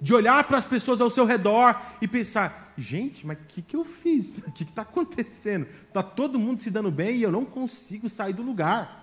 de 0.00 0.12
olhar 0.12 0.42
para 0.42 0.58
as 0.58 0.66
pessoas 0.66 1.00
ao 1.00 1.08
seu 1.08 1.24
redor 1.24 1.80
e 2.00 2.08
pensar: 2.08 2.74
gente, 2.76 3.24
mas 3.24 3.38
o 3.38 3.42
que, 3.46 3.62
que 3.62 3.76
eu 3.76 3.84
fiz? 3.84 4.38
O 4.48 4.50
que 4.50 4.64
está 4.64 4.82
acontecendo? 4.82 5.68
Está 5.86 6.02
todo 6.02 6.40
mundo 6.40 6.60
se 6.60 6.68
dando 6.68 6.90
bem 6.90 7.18
e 7.18 7.22
eu 7.22 7.30
não 7.30 7.44
consigo 7.44 8.08
sair 8.08 8.32
do 8.32 8.42
lugar. 8.42 9.01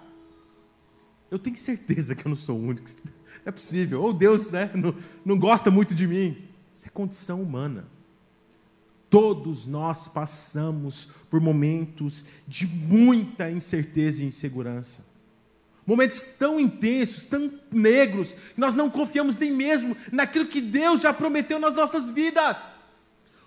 Eu 1.30 1.38
tenho 1.38 1.56
certeza 1.56 2.16
que 2.16 2.26
eu 2.26 2.30
não 2.30 2.36
sou 2.36 2.58
o 2.58 2.64
único. 2.68 2.90
é 3.46 3.52
possível. 3.52 4.02
Ou 4.02 4.14
Deus 4.14 4.52
né, 4.52 4.70
não, 4.74 4.96
não 5.24 5.38
gosta 5.38 5.70
muito 5.70 5.94
de 5.94 6.08
mim. 6.08 6.38
Isso 6.74 6.88
é 6.88 6.90
condição 6.90 7.42
humana. 7.42 7.86
Todos 9.10 9.66
nós 9.66 10.08
passamos 10.08 11.10
por 11.30 11.42
momentos 11.42 12.26
de 12.48 12.68
muita 12.68 13.50
incerteza 13.50 14.24
e 14.24 14.28
insegurança. 14.28 15.04
Momentos 15.86 16.22
tão 16.38 16.60
intensos, 16.60 17.24
tão 17.24 17.52
negros, 17.72 18.34
que 18.34 18.60
nós 18.60 18.76
não 18.76 18.92
confiamos 18.92 19.40
nem 19.40 19.52
mesmo 19.52 19.98
naquilo 20.12 20.46
que 20.46 20.62
Deus 20.62 21.02
já 21.02 21.12
prometeu 21.12 21.60
nas 21.60 21.74
nossas 21.74 22.12
vidas. 22.12 22.58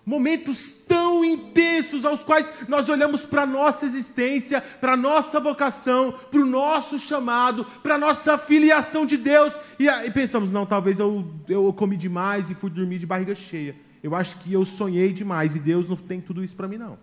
Momentos 0.05 0.85
tão 0.89 1.25
intensos 1.25 2.05
aos 2.05 2.25
quais 2.25 2.53
nós 2.69 2.89
olhamos 2.89 3.25
para 3.25 3.43
a 3.43 3.47
nossa 3.47 3.87
existência, 3.87 4.61
para 4.61 4.95
a 4.95 4.97
nossa 4.97 5.39
vocação, 5.39 6.13
para 6.13 6.41
o 6.41 6.45
nosso 6.45 6.99
chamado, 6.99 7.65
para 7.83 7.95
a 7.95 7.99
nossa 7.99 8.37
filiação 8.37 9.07
de 9.07 9.17
Deus, 9.17 9.55
e, 9.79 9.87
e 9.87 10.11
pensamos: 10.11 10.51
não, 10.51 10.67
talvez 10.67 10.99
eu, 10.99 11.25
eu 11.49 11.73
comi 11.73 11.97
demais 11.97 12.51
e 12.51 12.55
fui 12.55 12.69
dormir 12.69 12.99
de 12.99 13.07
barriga 13.07 13.35
cheia. 13.35 13.77
Eu 14.03 14.17
acho 14.17 14.41
que 14.41 14.53
eu 14.53 14.65
sonhei 14.65 15.13
demais 15.13 15.55
e 15.55 15.61
Deus 15.61 15.89
não 15.89 15.97
tem 15.97 16.21
tudo 16.21 16.43
isso 16.43 16.57
para 16.57 16.67
mim, 16.67 16.79
não. 16.79 16.99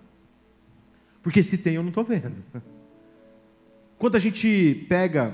Porque 1.23 1.41
se 1.41 1.57
tem, 1.57 1.75
eu 1.75 1.81
não 1.81 1.89
estou 1.89 2.03
vendo. 2.03 2.43
Quando 3.97 4.15
a 4.15 4.19
gente 4.19 4.85
pega 4.89 5.33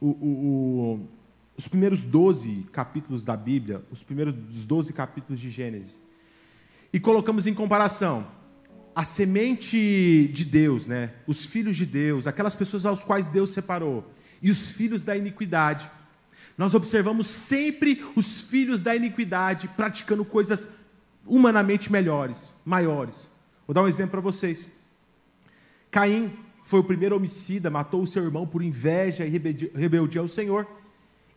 o, 0.00 0.08
o, 0.08 0.94
o, 0.94 1.08
os 1.56 1.68
primeiros 1.68 2.02
12 2.02 2.68
capítulos 2.72 3.22
da 3.24 3.36
Bíblia, 3.36 3.84
os 3.90 4.02
primeiros 4.02 4.34
12 4.64 4.94
capítulos 4.94 5.38
de 5.38 5.50
Gênesis, 5.50 6.00
e 6.92 7.00
colocamos 7.00 7.46
em 7.46 7.54
comparação 7.54 8.26
a 8.94 9.04
semente 9.04 10.28
de 10.32 10.44
Deus, 10.44 10.86
né? 10.86 11.12
os 11.26 11.46
filhos 11.46 11.76
de 11.76 11.86
Deus, 11.86 12.26
aquelas 12.26 12.54
pessoas 12.54 12.84
aos 12.84 13.02
quais 13.02 13.28
Deus 13.28 13.50
separou, 13.50 14.12
e 14.42 14.50
os 14.50 14.72
filhos 14.72 15.02
da 15.02 15.16
iniquidade, 15.16 15.90
nós 16.58 16.74
observamos 16.74 17.26
sempre 17.26 18.04
os 18.14 18.42
filhos 18.42 18.82
da 18.82 18.94
iniquidade 18.94 19.68
praticando 19.68 20.24
coisas 20.24 20.80
humanamente 21.26 21.90
melhores, 21.90 22.52
maiores. 22.64 23.30
Vou 23.66 23.74
dar 23.74 23.82
um 23.82 23.88
exemplo 23.88 24.12
para 24.12 24.20
vocês. 24.20 24.68
Caim 25.90 26.32
foi 26.62 26.80
o 26.80 26.84
primeiro 26.84 27.16
homicida, 27.16 27.70
matou 27.70 28.02
o 28.02 28.06
seu 28.06 28.24
irmão 28.24 28.46
por 28.46 28.62
inveja 28.62 29.24
e 29.24 29.30
rebeldia 29.30 30.20
ao 30.20 30.28
Senhor. 30.28 30.66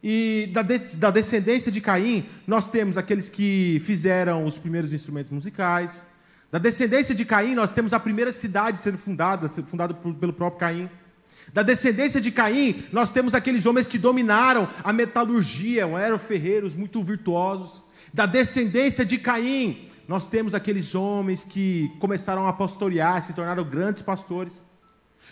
E 0.07 0.51
da, 0.53 0.61
de, 0.61 0.77
da 0.97 1.09
descendência 1.09 1.71
de 1.71 1.81
Caim, 1.81 2.29
nós 2.45 2.69
temos 2.69 2.95
aqueles 2.95 3.27
que 3.27 3.81
fizeram 3.83 4.45
os 4.45 4.59
primeiros 4.59 4.93
instrumentos 4.93 5.31
musicais. 5.31 6.03
Da 6.51 6.59
descendência 6.59 7.15
de 7.15 7.25
Caim, 7.25 7.55
nós 7.55 7.71
temos 7.71 7.91
a 7.91 7.99
primeira 7.99 8.31
cidade 8.31 8.77
sendo 8.77 8.99
fundada, 8.99 9.47
sendo 9.47 9.65
fundada 9.65 9.95
por, 9.95 10.13
pelo 10.13 10.31
próprio 10.31 10.59
Caim. 10.59 10.89
Da 11.51 11.63
descendência 11.63 12.21
de 12.21 12.29
Caim, 12.29 12.83
nós 12.91 13.11
temos 13.11 13.33
aqueles 13.33 13.65
homens 13.65 13.87
que 13.87 13.97
dominaram 13.97 14.69
a 14.83 14.93
metalurgia, 14.93 15.87
eram 15.97 16.19
ferreiros 16.19 16.75
muito 16.75 17.01
virtuosos. 17.01 17.81
Da 18.13 18.27
descendência 18.27 19.03
de 19.03 19.17
Caim, 19.17 19.89
nós 20.07 20.29
temos 20.29 20.53
aqueles 20.53 20.93
homens 20.93 21.43
que 21.43 21.91
começaram 21.97 22.47
a 22.47 22.53
pastorear, 22.53 23.23
se 23.23 23.33
tornaram 23.33 23.63
grandes 23.63 24.03
pastores. 24.03 24.61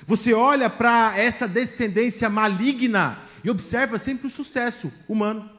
Você 0.04 0.34
olha 0.34 0.68
para 0.68 1.16
essa 1.16 1.48
descendência 1.48 2.28
maligna 2.28 3.20
e 3.44 3.50
observa 3.50 3.98
sempre 3.98 4.28
o 4.28 4.30
sucesso 4.30 4.92
humano. 5.08 5.50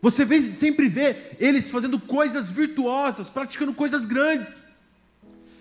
Você 0.00 0.24
vê, 0.24 0.42
sempre 0.42 0.88
vê 0.88 1.16
eles 1.38 1.70
fazendo 1.70 1.98
coisas 1.98 2.50
virtuosas, 2.50 3.30
praticando 3.30 3.72
coisas 3.72 4.04
grandes. 4.04 4.60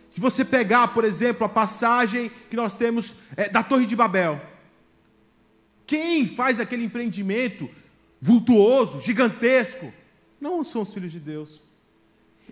Se 0.09 0.19
você 0.19 0.43
pegar, 0.43 0.89
por 0.89 1.05
exemplo, 1.05 1.45
a 1.45 1.49
passagem 1.49 2.31
que 2.49 2.55
nós 2.55 2.75
temos 2.75 3.15
é, 3.37 3.49
da 3.49 3.63
Torre 3.63 3.85
de 3.85 3.95
Babel, 3.95 4.41
quem 5.85 6.27
faz 6.27 6.59
aquele 6.59 6.83
empreendimento 6.83 7.69
vultuoso, 8.19 9.01
gigantesco? 9.01 9.93
Não 10.39 10.63
são 10.63 10.81
os 10.81 10.93
filhos 10.93 11.11
de 11.11 11.19
Deus. 11.19 11.61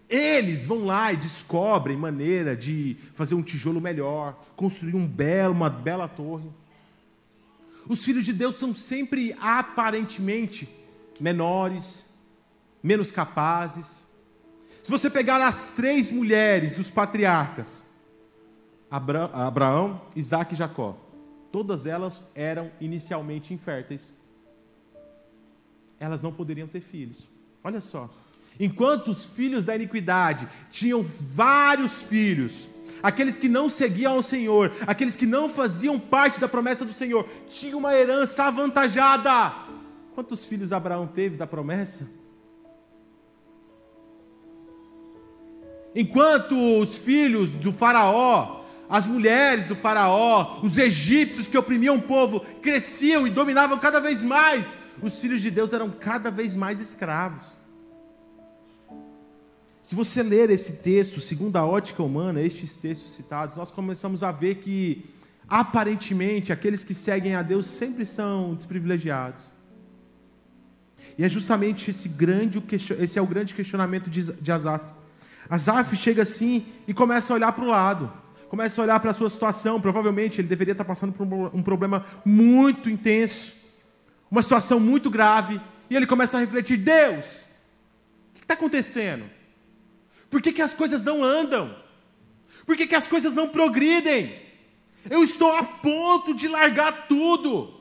Eles 0.07 0.65
vão 0.65 0.85
lá 0.85 1.11
e 1.11 1.17
descobrem 1.17 1.97
maneira 1.97 2.55
de 2.55 2.97
fazer 3.13 3.35
um 3.35 3.43
tijolo 3.43 3.81
melhor, 3.81 4.43
construir 4.55 4.95
um 4.95 5.07
belo, 5.07 5.53
uma 5.53 5.69
bela 5.69 6.07
torre. 6.07 6.49
Os 7.89 8.05
filhos 8.05 8.23
de 8.23 8.33
Deus 8.33 8.55
são 8.55 8.75
sempre 8.75 9.35
aparentemente 9.41 10.69
menores, 11.19 12.19
menos 12.83 13.11
capazes. 13.11 14.03
Se 14.83 14.91
você 14.91 15.09
pegar 15.09 15.43
as 15.43 15.73
três 15.75 16.11
mulheres 16.11 16.73
dos 16.73 16.91
patriarcas, 16.91 17.85
Abraão, 18.91 20.01
Isaac 20.15 20.53
e 20.53 20.57
Jacó, 20.57 20.95
todas 21.51 21.87
elas 21.87 22.21
eram 22.35 22.71
inicialmente 22.79 23.55
inférteis. 23.55 24.13
Elas 25.99 26.21
não 26.21 26.31
poderiam 26.31 26.67
ter 26.67 26.81
filhos. 26.81 27.27
Olha 27.63 27.81
só. 27.81 28.07
Enquanto 28.59 29.07
os 29.07 29.25
filhos 29.25 29.65
da 29.65 29.75
iniquidade 29.75 30.47
tinham 30.69 31.01
vários 31.03 32.03
filhos, 32.03 32.69
aqueles 33.01 33.37
que 33.37 33.49
não 33.49 33.69
seguiam 33.69 34.13
ao 34.13 34.23
Senhor, 34.23 34.71
aqueles 34.87 35.15
que 35.15 35.25
não 35.25 35.49
faziam 35.49 35.99
parte 35.99 36.39
da 36.39 36.47
promessa 36.47 36.85
do 36.85 36.93
Senhor, 36.93 37.27
tinham 37.49 37.79
uma 37.79 37.95
herança 37.95 38.45
avantajada. 38.45 39.53
Quantos 40.13 40.45
filhos 40.45 40.73
Abraão 40.73 41.07
teve 41.07 41.37
da 41.37 41.47
promessa? 41.47 42.09
Enquanto 45.95 46.55
os 46.79 46.97
filhos 46.97 47.51
do 47.51 47.73
Faraó, 47.73 48.63
as 48.89 49.05
mulheres 49.05 49.65
do 49.65 49.75
Faraó, 49.75 50.59
os 50.63 50.77
egípcios 50.77 51.47
que 51.47 51.57
oprimiam 51.57 51.95
o 51.95 52.01
povo, 52.01 52.39
cresciam 52.61 53.27
e 53.27 53.29
dominavam 53.29 53.77
cada 53.77 53.99
vez 53.99 54.23
mais, 54.23 54.77
os 55.01 55.19
filhos 55.19 55.41
de 55.41 55.51
Deus 55.51 55.73
eram 55.73 55.89
cada 55.89 56.29
vez 56.29 56.55
mais 56.55 56.79
escravos. 56.79 57.58
Se 59.89 59.95
você 59.95 60.21
ler 60.21 60.51
esse 60.51 60.83
texto, 60.83 61.19
segundo 61.19 61.55
a 61.55 61.65
ótica 61.65 62.03
humana, 62.03 62.39
estes 62.39 62.75
textos 62.75 63.11
citados, 63.13 63.55
nós 63.55 63.71
começamos 63.71 64.21
a 64.21 64.31
ver 64.31 64.57
que, 64.57 65.03
aparentemente, 65.47 66.53
aqueles 66.53 66.83
que 66.83 66.93
seguem 66.93 67.33
a 67.33 67.41
Deus 67.41 67.65
sempre 67.65 68.05
são 68.05 68.53
desprivilegiados. 68.53 69.45
E 71.17 71.25
é 71.25 71.27
justamente 71.27 71.89
esse 71.89 72.07
grande, 72.07 72.63
esse 72.99 73.17
é 73.17 73.21
o 73.23 73.25
grande 73.25 73.55
questionamento 73.55 74.11
de 74.11 74.51
Azaf. 74.51 74.93
Azaf 75.49 75.97
chega 75.97 76.21
assim 76.21 76.63
e 76.87 76.93
começa 76.93 77.33
a 77.33 77.35
olhar 77.35 77.51
para 77.51 77.65
o 77.65 77.67
lado, 77.67 78.13
começa 78.47 78.79
a 78.79 78.83
olhar 78.83 78.99
para 78.99 79.09
a 79.09 79.13
sua 79.15 79.27
situação. 79.27 79.81
Provavelmente 79.81 80.39
ele 80.39 80.47
deveria 80.47 80.73
estar 80.73 80.85
passando 80.85 81.13
por 81.13 81.25
um 81.25 81.63
problema 81.63 82.05
muito 82.23 82.91
intenso, 82.91 83.55
uma 84.29 84.43
situação 84.43 84.79
muito 84.79 85.09
grave, 85.09 85.59
e 85.89 85.95
ele 85.95 86.05
começa 86.05 86.37
a 86.37 86.41
refletir: 86.41 86.77
Deus, 86.77 87.45
o 88.29 88.35
que 88.35 88.43
está 88.43 88.53
acontecendo? 88.53 89.38
Por 90.29 90.41
que, 90.41 90.53
que 90.53 90.61
as 90.61 90.73
coisas 90.73 91.03
não 91.03 91.23
andam? 91.23 91.75
Por 92.65 92.77
que, 92.77 92.85
que 92.85 92.95
as 92.95 93.07
coisas 93.07 93.33
não 93.33 93.47
progridem? 93.47 94.31
Eu 95.09 95.23
estou 95.23 95.51
a 95.51 95.63
ponto 95.63 96.33
de 96.33 96.47
largar 96.47 97.07
tudo. 97.07 97.73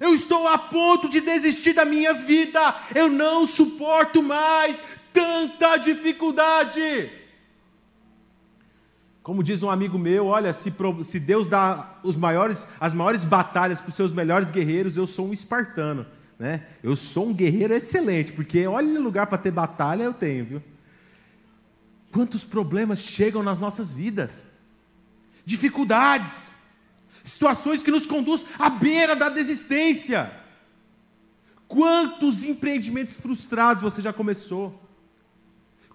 Eu 0.00 0.12
estou 0.14 0.48
a 0.48 0.58
ponto 0.58 1.08
de 1.08 1.20
desistir 1.20 1.74
da 1.74 1.84
minha 1.84 2.12
vida. 2.12 2.60
Eu 2.94 3.08
não 3.08 3.46
suporto 3.46 4.22
mais 4.22 4.82
tanta 5.12 5.76
dificuldade. 5.76 7.10
Como 9.22 9.44
diz 9.44 9.62
um 9.62 9.70
amigo 9.70 9.96
meu, 9.98 10.26
olha, 10.26 10.52
se, 10.52 10.72
se 11.04 11.20
Deus 11.20 11.48
dá 11.48 12.00
os 12.02 12.16
maiores, 12.16 12.66
as 12.80 12.92
maiores 12.92 13.24
batalhas 13.24 13.80
para 13.80 13.90
os 13.90 13.94
seus 13.94 14.12
melhores 14.12 14.50
guerreiros, 14.50 14.96
eu 14.96 15.06
sou 15.06 15.28
um 15.28 15.32
espartano. 15.32 16.04
Né? 16.36 16.66
Eu 16.82 16.96
sou 16.96 17.28
um 17.28 17.34
guerreiro 17.34 17.72
excelente, 17.72 18.32
porque 18.32 18.66
olha 18.66 18.98
lugar 18.98 19.28
para 19.28 19.38
ter 19.38 19.52
batalha 19.52 20.02
eu 20.02 20.12
tenho, 20.12 20.44
viu? 20.44 20.62
Quantos 22.12 22.44
problemas 22.44 23.00
chegam 23.00 23.42
nas 23.42 23.58
nossas 23.58 23.92
vidas? 23.92 24.44
Dificuldades, 25.46 26.52
situações 27.24 27.82
que 27.82 27.90
nos 27.90 28.04
conduzem 28.04 28.46
à 28.58 28.68
beira 28.68 29.16
da 29.16 29.30
desistência. 29.30 30.30
Quantos 31.66 32.42
empreendimentos 32.42 33.16
frustrados 33.16 33.82
você 33.82 34.02
já 34.02 34.12
começou? 34.12 34.78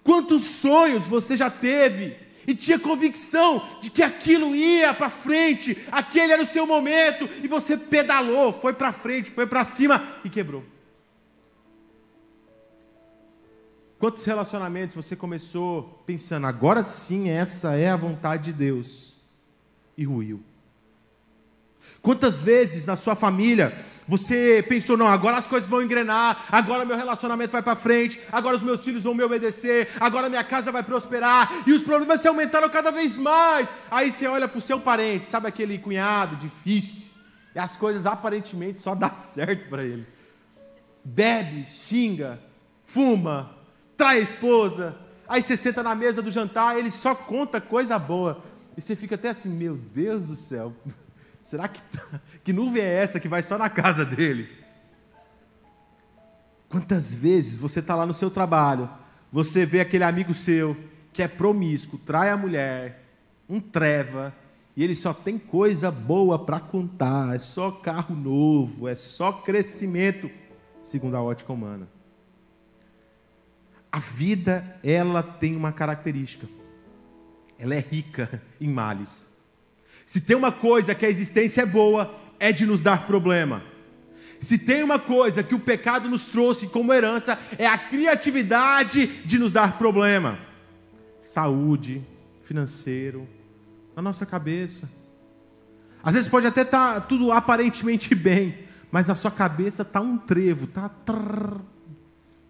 Quantos 0.02 0.42
sonhos 0.42 1.06
você 1.06 1.36
já 1.36 1.48
teve 1.48 2.16
e 2.48 2.54
tinha 2.54 2.80
convicção 2.80 3.64
de 3.80 3.88
que 3.88 4.02
aquilo 4.02 4.56
ia 4.56 4.92
para 4.92 5.08
frente, 5.08 5.78
aquele 5.92 6.32
era 6.32 6.42
o 6.42 6.46
seu 6.46 6.66
momento 6.66 7.30
e 7.44 7.46
você 7.46 7.76
pedalou, 7.76 8.52
foi 8.52 8.72
para 8.72 8.90
frente, 8.92 9.30
foi 9.30 9.46
para 9.46 9.62
cima 9.62 10.02
e 10.24 10.28
quebrou? 10.28 10.64
Quantos 13.98 14.24
relacionamentos 14.24 14.94
você 14.94 15.16
começou 15.16 16.02
pensando, 16.06 16.46
agora 16.46 16.84
sim, 16.84 17.28
essa 17.30 17.74
é 17.74 17.90
a 17.90 17.96
vontade 17.96 18.44
de 18.44 18.52
Deus, 18.52 19.16
e 19.96 20.04
ruiu? 20.04 20.40
Quantas 22.00 22.40
vezes 22.40 22.86
na 22.86 22.94
sua 22.94 23.16
família 23.16 23.76
você 24.06 24.64
pensou, 24.68 24.96
não, 24.96 25.08
agora 25.08 25.36
as 25.36 25.48
coisas 25.48 25.68
vão 25.68 25.82
engrenar, 25.82 26.46
agora 26.50 26.84
meu 26.84 26.96
relacionamento 26.96 27.50
vai 27.50 27.62
para 27.62 27.74
frente, 27.74 28.20
agora 28.30 28.56
os 28.56 28.62
meus 28.62 28.84
filhos 28.84 29.02
vão 29.02 29.14
me 29.14 29.22
obedecer, 29.24 29.88
agora 29.98 30.28
minha 30.30 30.44
casa 30.44 30.70
vai 30.70 30.84
prosperar, 30.84 31.64
e 31.66 31.72
os 31.72 31.82
problemas 31.82 32.20
se 32.20 32.28
aumentaram 32.28 32.70
cada 32.70 32.92
vez 32.92 33.18
mais. 33.18 33.74
Aí 33.90 34.12
você 34.12 34.28
olha 34.28 34.46
para 34.46 34.58
o 34.58 34.62
seu 34.62 34.78
parente, 34.78 35.26
sabe 35.26 35.48
aquele 35.48 35.76
cunhado 35.76 36.36
difícil, 36.36 37.10
e 37.52 37.58
as 37.58 37.76
coisas 37.76 38.06
aparentemente 38.06 38.80
só 38.80 38.94
dá 38.94 39.10
certo 39.12 39.68
para 39.68 39.82
ele. 39.82 40.06
bebe, 41.04 41.66
xinga, 41.66 42.40
fuma, 42.84 43.57
trai 43.98 44.18
a 44.18 44.22
esposa. 44.22 44.96
Aí 45.28 45.42
você 45.42 45.56
senta 45.56 45.82
na 45.82 45.94
mesa 45.94 46.22
do 46.22 46.30
jantar, 46.30 46.78
ele 46.78 46.90
só 46.90 47.14
conta 47.14 47.60
coisa 47.60 47.98
boa. 47.98 48.42
E 48.76 48.80
você 48.80 48.94
fica 48.96 49.16
até 49.16 49.28
assim, 49.28 49.50
meu 49.50 49.76
Deus 49.76 50.28
do 50.28 50.36
céu, 50.36 50.72
será 51.42 51.66
que, 51.68 51.82
que 52.44 52.52
nuvem 52.52 52.80
é 52.80 53.02
essa 53.02 53.20
que 53.20 53.28
vai 53.28 53.42
só 53.42 53.58
na 53.58 53.68
casa 53.68 54.04
dele? 54.04 54.48
Quantas 56.68 57.12
vezes 57.12 57.58
você 57.58 57.80
está 57.80 57.94
lá 57.96 58.06
no 58.06 58.14
seu 58.14 58.30
trabalho, 58.30 58.88
você 59.32 59.66
vê 59.66 59.80
aquele 59.80 60.04
amigo 60.04 60.32
seu 60.32 60.76
que 61.12 61.22
é 61.22 61.28
promíscuo, 61.28 61.98
trai 61.98 62.30
a 62.30 62.36
mulher, 62.36 63.02
um 63.48 63.60
treva, 63.60 64.32
e 64.76 64.84
ele 64.84 64.94
só 64.94 65.12
tem 65.12 65.38
coisa 65.38 65.90
boa 65.90 66.38
para 66.38 66.60
contar, 66.60 67.34
é 67.34 67.38
só 67.38 67.70
carro 67.72 68.14
novo, 68.14 68.86
é 68.86 68.94
só 68.94 69.32
crescimento, 69.32 70.30
segundo 70.80 71.16
a 71.16 71.22
ótica 71.22 71.52
humana. 71.52 71.88
A 73.90 73.98
vida, 73.98 74.78
ela 74.82 75.22
tem 75.22 75.56
uma 75.56 75.72
característica. 75.72 76.46
Ela 77.58 77.74
é 77.74 77.80
rica 77.80 78.42
em 78.60 78.68
males. 78.68 79.38
Se 80.04 80.20
tem 80.20 80.36
uma 80.36 80.52
coisa 80.52 80.94
que 80.94 81.04
a 81.04 81.10
existência 81.10 81.62
é 81.62 81.66
boa, 81.66 82.14
é 82.38 82.52
de 82.52 82.64
nos 82.64 82.80
dar 82.80 83.06
problema. 83.06 83.62
Se 84.40 84.58
tem 84.58 84.82
uma 84.82 84.98
coisa 84.98 85.42
que 85.42 85.54
o 85.54 85.60
pecado 85.60 86.08
nos 86.08 86.26
trouxe 86.26 86.68
como 86.68 86.92
herança, 86.94 87.38
é 87.58 87.66
a 87.66 87.76
criatividade 87.76 89.06
de 89.24 89.38
nos 89.38 89.52
dar 89.52 89.76
problema. 89.76 90.38
Saúde, 91.20 92.06
financeiro, 92.44 93.28
na 93.96 94.00
nossa 94.00 94.24
cabeça. 94.24 94.88
Às 96.02 96.14
vezes 96.14 96.28
pode 96.28 96.46
até 96.46 96.62
estar 96.62 96.94
tá 96.94 97.00
tudo 97.00 97.32
aparentemente 97.32 98.14
bem, 98.16 98.66
mas 98.90 99.08
na 99.08 99.14
sua 99.14 99.30
cabeça 99.30 99.82
está 99.82 100.00
um 100.00 100.16
trevo, 100.16 100.66
tá 100.68 100.88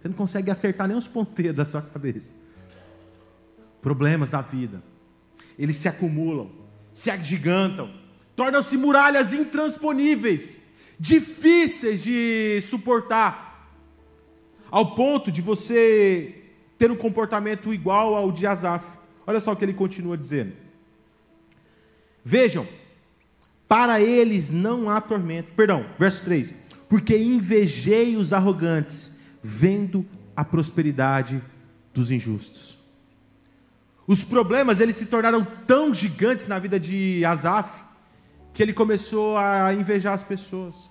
você 0.09 0.11
não 0.11 0.15
consegue 0.15 0.50
acertar 0.50 0.88
nem 0.88 0.97
os 0.97 1.07
ponteiros 1.07 1.57
da 1.57 1.65
sua 1.65 1.83
cabeça. 1.83 2.33
Problemas 3.81 4.31
da 4.31 4.41
vida, 4.41 4.83
eles 5.59 5.77
se 5.77 5.88
acumulam, 5.88 6.50
se 6.93 7.11
agigantam, 7.11 7.91
tornam-se 8.35 8.77
muralhas 8.77 9.33
intransponíveis 9.33 10.69
difíceis 10.99 12.03
de 12.03 12.61
suportar, 12.61 13.71
ao 14.69 14.97
ponto 14.97 15.31
de 15.31 15.41
você 15.41 16.35
ter 16.77 16.91
um 16.91 16.97
comportamento 16.97 17.73
igual 17.73 18.17
ao 18.17 18.33
de 18.33 18.47
Asaf. 18.47 18.99
Olha 19.27 19.38
só 19.38 19.53
o 19.53 19.57
que 19.57 19.65
ele 19.65 19.75
continua 19.75 20.19
dizendo. 20.19 20.53
Vejam, 22.25 22.67
para 23.69 24.00
eles 24.00 24.50
não 24.50 24.91
há 24.91 25.00
tormento. 25.00 25.53
Perdão, 25.53 25.87
verso 25.99 26.25
3. 26.25 26.53
Porque 26.88 27.17
invejei 27.17 28.17
os 28.17 28.33
arrogantes, 28.33 29.21
vendo 29.42 30.07
a 30.37 30.45
prosperidade 30.45 31.42
dos 31.92 32.11
injustos. 32.11 32.78
Os 34.07 34.25
problemas 34.25 34.80
eles 34.80 34.97
se 34.97 35.07
tornaram 35.07 35.45
tão 35.66 35.92
gigantes 35.92 36.49
na 36.49 36.59
vida 36.59 36.80
de 36.80 37.25
Asaf 37.25 37.83
que 38.54 38.62
ele 38.62 38.73
começou 38.73 39.37
a 39.37 39.73
invejar 39.75 40.14
as 40.14 40.25
pessoas. 40.25 40.88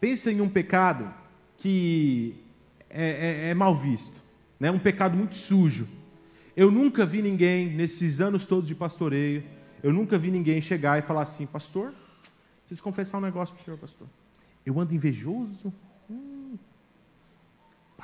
Pensa 0.00 0.30
em 0.30 0.40
um 0.40 0.48
pecado 0.48 1.12
que 1.56 2.36
é, 2.90 3.46
é, 3.46 3.50
é 3.50 3.54
mal 3.54 3.74
visto, 3.74 4.20
né? 4.60 4.70
um 4.70 4.78
pecado 4.78 5.16
muito 5.16 5.34
sujo. 5.34 5.88
Eu 6.56 6.70
nunca 6.70 7.06
vi 7.06 7.22
ninguém, 7.22 7.70
nesses 7.70 8.20
anos 8.20 8.44
todos 8.44 8.68
de 8.68 8.74
pastoreio, 8.74 9.42
eu 9.82 9.92
nunca 9.92 10.18
vi 10.18 10.30
ninguém 10.30 10.60
chegar 10.60 10.98
e 10.98 11.02
falar 11.02 11.22
assim, 11.22 11.46
pastor, 11.46 11.94
preciso 12.60 12.82
confessar 12.82 13.18
um 13.18 13.22
negócio 13.22 13.54
para 13.54 13.62
o 13.62 13.64
senhor, 13.64 13.78
pastor. 13.78 14.06
Eu 14.64 14.78
ando 14.78 14.94
invejoso? 14.94 15.72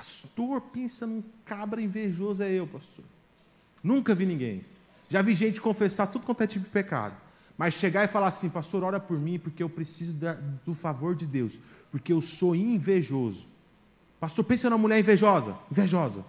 Pastor, 0.00 0.62
pensa 0.62 1.06
num 1.06 1.22
cabra 1.44 1.78
invejoso, 1.78 2.42
é 2.42 2.50
eu, 2.50 2.66
pastor. 2.66 3.04
Nunca 3.82 4.14
vi 4.14 4.24
ninguém. 4.24 4.64
Já 5.10 5.20
vi 5.20 5.34
gente 5.34 5.60
confessar 5.60 6.06
tudo 6.06 6.24
quanto 6.24 6.42
é 6.42 6.46
tipo 6.46 6.64
de 6.64 6.70
pecado. 6.70 7.14
Mas 7.58 7.74
chegar 7.74 8.02
e 8.02 8.08
falar 8.08 8.28
assim, 8.28 8.48
pastor, 8.48 8.82
ora 8.82 8.98
por 8.98 9.20
mim, 9.20 9.38
porque 9.38 9.62
eu 9.62 9.68
preciso 9.68 10.18
do 10.64 10.72
favor 10.72 11.14
de 11.14 11.26
Deus, 11.26 11.60
porque 11.92 12.14
eu 12.14 12.22
sou 12.22 12.56
invejoso. 12.56 13.46
Pastor, 14.18 14.42
pensa 14.42 14.70
numa 14.70 14.78
mulher 14.78 14.98
invejosa, 14.98 15.54
invejosa. 15.70 16.24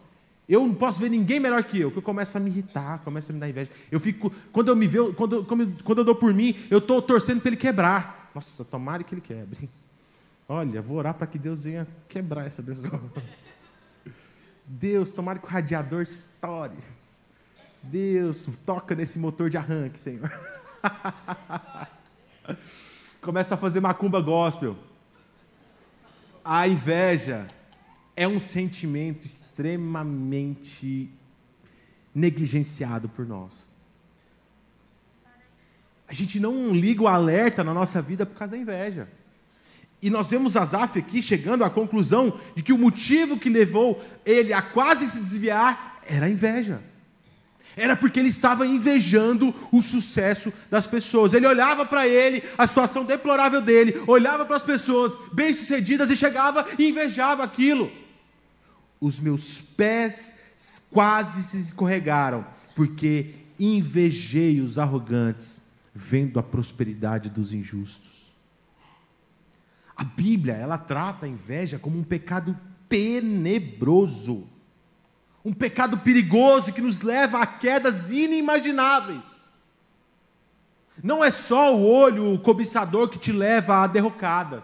Eu 0.49 0.67
não 0.67 0.73
posso 0.73 0.99
ver 0.99 1.07
ninguém 1.07 1.39
melhor 1.39 1.63
que 1.63 1.79
eu, 1.79 1.91
que 1.91 1.97
eu 1.97 2.01
começo 2.01 2.35
a 2.37 2.41
me 2.41 2.49
irritar, 2.49 2.99
começo 3.05 3.31
a 3.31 3.33
me 3.33 3.39
dar 3.39 3.47
inveja. 3.47 3.71
Eu 3.89 4.01
fico, 4.01 4.29
quando 4.51 4.67
eu 4.67 4.75
me 4.75 4.85
vejo, 4.85 5.13
quando, 5.13 5.45
quando 5.45 5.99
eu 5.99 6.03
dou 6.03 6.15
por 6.15 6.33
mim, 6.33 6.57
eu 6.69 6.79
estou 6.79 7.01
torcendo 7.01 7.39
para 7.39 7.51
ele 7.51 7.57
quebrar. 7.57 8.29
Nossa, 8.35 8.65
tomara 8.65 9.01
que 9.01 9.15
ele 9.15 9.21
quebre. 9.21 9.69
Olha, 10.49 10.81
vou 10.81 10.97
orar 10.97 11.13
para 11.13 11.25
que 11.25 11.39
Deus 11.39 11.63
venha 11.63 11.87
quebrar 12.09 12.45
essa 12.45 12.61
pessoa. 12.61 13.01
Deus, 14.65 15.11
tomara 15.11 15.39
que 15.39 15.45
o 15.45 15.49
radiador 15.49 16.01
estoure. 16.01 16.77
Deus, 17.83 18.45
toca 18.65 18.93
nesse 18.93 19.19
motor 19.19 19.49
de 19.49 19.57
arranque, 19.57 19.99
Senhor. 19.99 20.31
Começa 23.21 23.55
a 23.55 23.57
fazer 23.57 23.79
macumba 23.79 24.21
gospel. 24.21 24.77
A 26.43 26.67
inveja 26.67 27.47
é 28.15 28.27
um 28.27 28.39
sentimento 28.39 29.25
extremamente 29.25 31.09
negligenciado 32.13 33.09
por 33.09 33.25
nós. 33.25 33.67
A 36.07 36.13
gente 36.13 36.39
não 36.39 36.75
liga 36.75 37.03
o 37.03 37.07
alerta 37.07 37.63
na 37.63 37.73
nossa 37.73 38.01
vida 38.01 38.25
por 38.25 38.35
causa 38.35 38.51
da 38.51 38.57
inveja. 38.57 39.07
E 40.01 40.09
nós 40.09 40.29
vemos 40.31 40.57
Azaf 40.57 40.97
aqui 40.97 41.21
chegando 41.21 41.63
à 41.63 41.69
conclusão 41.69 42.39
de 42.55 42.63
que 42.63 42.73
o 42.73 42.77
motivo 42.77 43.37
que 43.37 43.49
levou 43.49 44.03
ele 44.25 44.51
a 44.51 44.61
quase 44.61 45.07
se 45.07 45.19
desviar 45.19 45.99
era 46.07 46.25
a 46.25 46.29
inveja. 46.29 46.81
Era 47.77 47.95
porque 47.95 48.19
ele 48.19 48.29
estava 48.29 48.65
invejando 48.65 49.53
o 49.71 49.81
sucesso 49.81 50.51
das 50.69 50.87
pessoas. 50.87 51.33
Ele 51.33 51.47
olhava 51.47 51.85
para 51.85 52.07
ele, 52.07 52.43
a 52.57 52.65
situação 52.67 53.05
deplorável 53.05 53.61
dele, 53.61 54.01
olhava 54.07 54.45
para 54.45 54.57
as 54.57 54.63
pessoas 54.63 55.13
bem-sucedidas 55.31 56.09
e 56.09 56.15
chegava 56.15 56.65
e 56.77 56.89
invejava 56.89 57.43
aquilo. 57.43 57.89
Os 58.99 59.19
meus 59.19 59.59
pés 59.61 60.87
quase 60.91 61.43
se 61.43 61.57
escorregaram, 61.57 62.45
porque 62.75 63.35
invejei 63.57 64.59
os 64.59 64.77
arrogantes, 64.77 65.71
vendo 65.93 66.39
a 66.39 66.43
prosperidade 66.43 67.29
dos 67.29 67.53
injustos. 67.53 68.20
A 70.01 70.03
Bíblia, 70.03 70.55
ela 70.55 70.79
trata 70.79 71.25
a 71.27 71.29
inveja 71.29 71.77
como 71.77 71.97
um 71.97 72.03
pecado 72.03 72.57
tenebroso 72.89 74.47
um 75.43 75.53
pecado 75.53 75.97
perigoso 75.97 76.71
que 76.71 76.81
nos 76.81 77.01
leva 77.01 77.41
a 77.41 77.47
quedas 77.47 78.11
inimagináveis. 78.11 79.41
Não 81.03 81.23
é 81.23 81.31
só 81.31 81.75
o 81.75 81.83
olho 81.83 82.37
cobiçador 82.39 83.09
que 83.09 83.17
te 83.17 83.31
leva 83.31 83.83
à 83.83 83.87
derrocada, 83.87 84.63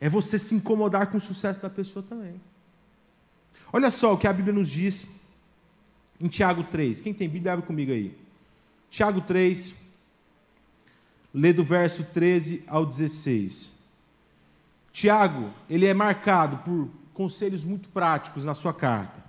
é 0.00 0.08
você 0.08 0.38
se 0.38 0.54
incomodar 0.54 1.06
com 1.06 1.16
o 1.16 1.20
sucesso 1.20 1.62
da 1.62 1.70
pessoa 1.70 2.04
também. 2.06 2.38
Olha 3.72 3.90
só 3.90 4.12
o 4.12 4.18
que 4.18 4.26
a 4.26 4.32
Bíblia 4.32 4.52
nos 4.52 4.68
diz 4.68 5.24
em 6.20 6.28
Tiago 6.28 6.64
3. 6.64 7.00
Quem 7.00 7.14
tem 7.14 7.28
Bíblia, 7.28 7.54
abre 7.54 7.66
comigo 7.66 7.90
aí. 7.90 8.16
Tiago 8.90 9.22
3, 9.22 9.74
lê 11.32 11.52
do 11.52 11.64
verso 11.64 12.04
13 12.12 12.64
ao 12.66 12.84
16. 12.84 13.83
Tiago, 14.94 15.52
ele 15.68 15.84
é 15.84 15.92
marcado 15.92 16.56
por 16.64 16.88
conselhos 17.12 17.66
muito 17.66 17.90
práticos 17.90 18.46
na 18.46 18.54
sua 18.54 18.72
carta 18.72 19.24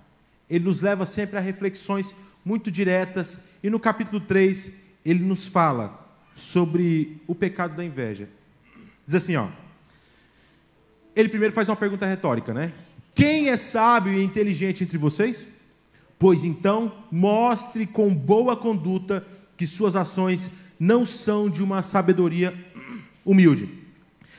ele 0.48 0.64
nos 0.64 0.80
leva 0.80 1.04
sempre 1.04 1.36
a 1.36 1.40
reflexões 1.40 2.14
muito 2.44 2.70
diretas, 2.70 3.50
e 3.62 3.68
no 3.68 3.80
capítulo 3.80 4.20
3, 4.20 4.82
ele 5.04 5.24
nos 5.24 5.46
fala 5.46 6.06
sobre 6.34 7.20
o 7.26 7.34
pecado 7.34 7.76
da 7.76 7.84
inveja. 7.84 8.28
Diz 9.04 9.16
assim, 9.16 9.36
ó. 9.36 9.48
Ele 11.14 11.28
primeiro 11.28 11.54
faz 11.54 11.68
uma 11.68 11.76
pergunta 11.76 12.06
retórica, 12.06 12.54
né? 12.54 12.72
Quem 13.14 13.48
é 13.48 13.56
sábio 13.56 14.12
e 14.12 14.22
inteligente 14.22 14.84
entre 14.84 14.98
vocês? 14.98 15.46
Pois 16.18 16.44
então, 16.44 16.92
mostre 17.10 17.86
com 17.86 18.14
boa 18.14 18.56
conduta 18.56 19.26
que 19.56 19.66
suas 19.66 19.96
ações 19.96 20.50
não 20.78 21.04
são 21.04 21.48
de 21.48 21.62
uma 21.62 21.82
sabedoria 21.82 22.54
humilde. 23.24 23.85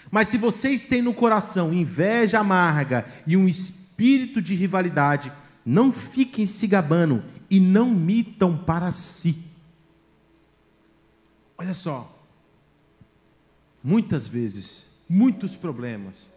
Mas 0.10 0.30
se 0.30 0.38
vocês 0.38 0.86
têm 0.86 1.02
no 1.02 1.14
coração 1.14 1.74
inveja 1.74 2.40
amarga 2.40 3.06
e 3.26 3.36
um 3.36 3.48
espírito 3.48 4.42
de 4.42 4.56
rivalidade, 4.56 5.32
não 5.66 5.92
fiquem 5.92 6.46
se 6.46 6.66
gabando 6.68 7.24
e 7.50 7.60
não 7.60 7.90
mitam 7.90 8.58
para 8.58 8.92
si. 8.92 9.48
Olha 11.58 11.74
só, 11.74 12.26
muitas 13.84 14.28
vezes, 14.28 15.04
muitos 15.10 15.58
problemas 15.58 16.30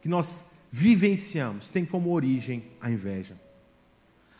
que 0.00 0.08
nós 0.08 0.58
vivenciamos 0.70 1.68
têm 1.68 1.84
como 1.84 2.12
origem 2.12 2.64
a 2.80 2.90
inveja. 2.90 3.36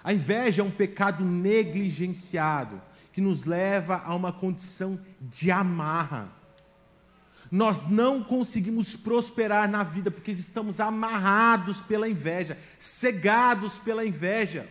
A 0.02 0.12
inveja 0.12 0.62
é 0.62 0.64
um 0.64 0.70
pecado 0.70 1.24
negligenciado 1.24 2.80
que 3.12 3.20
nos 3.20 3.44
leva 3.44 4.00
a 4.04 4.14
uma 4.14 4.32
condição 4.32 4.98
de 5.20 5.50
amarra. 5.50 6.32
Nós 7.50 7.88
não 7.88 8.22
conseguimos 8.22 8.94
prosperar 8.94 9.68
na 9.68 9.82
vida 9.82 10.10
porque 10.10 10.32
estamos 10.32 10.80
amarrados 10.80 11.80
pela 11.80 12.08
inveja, 12.08 12.58
cegados 12.78 13.78
pela 13.78 14.04
inveja. 14.04 14.68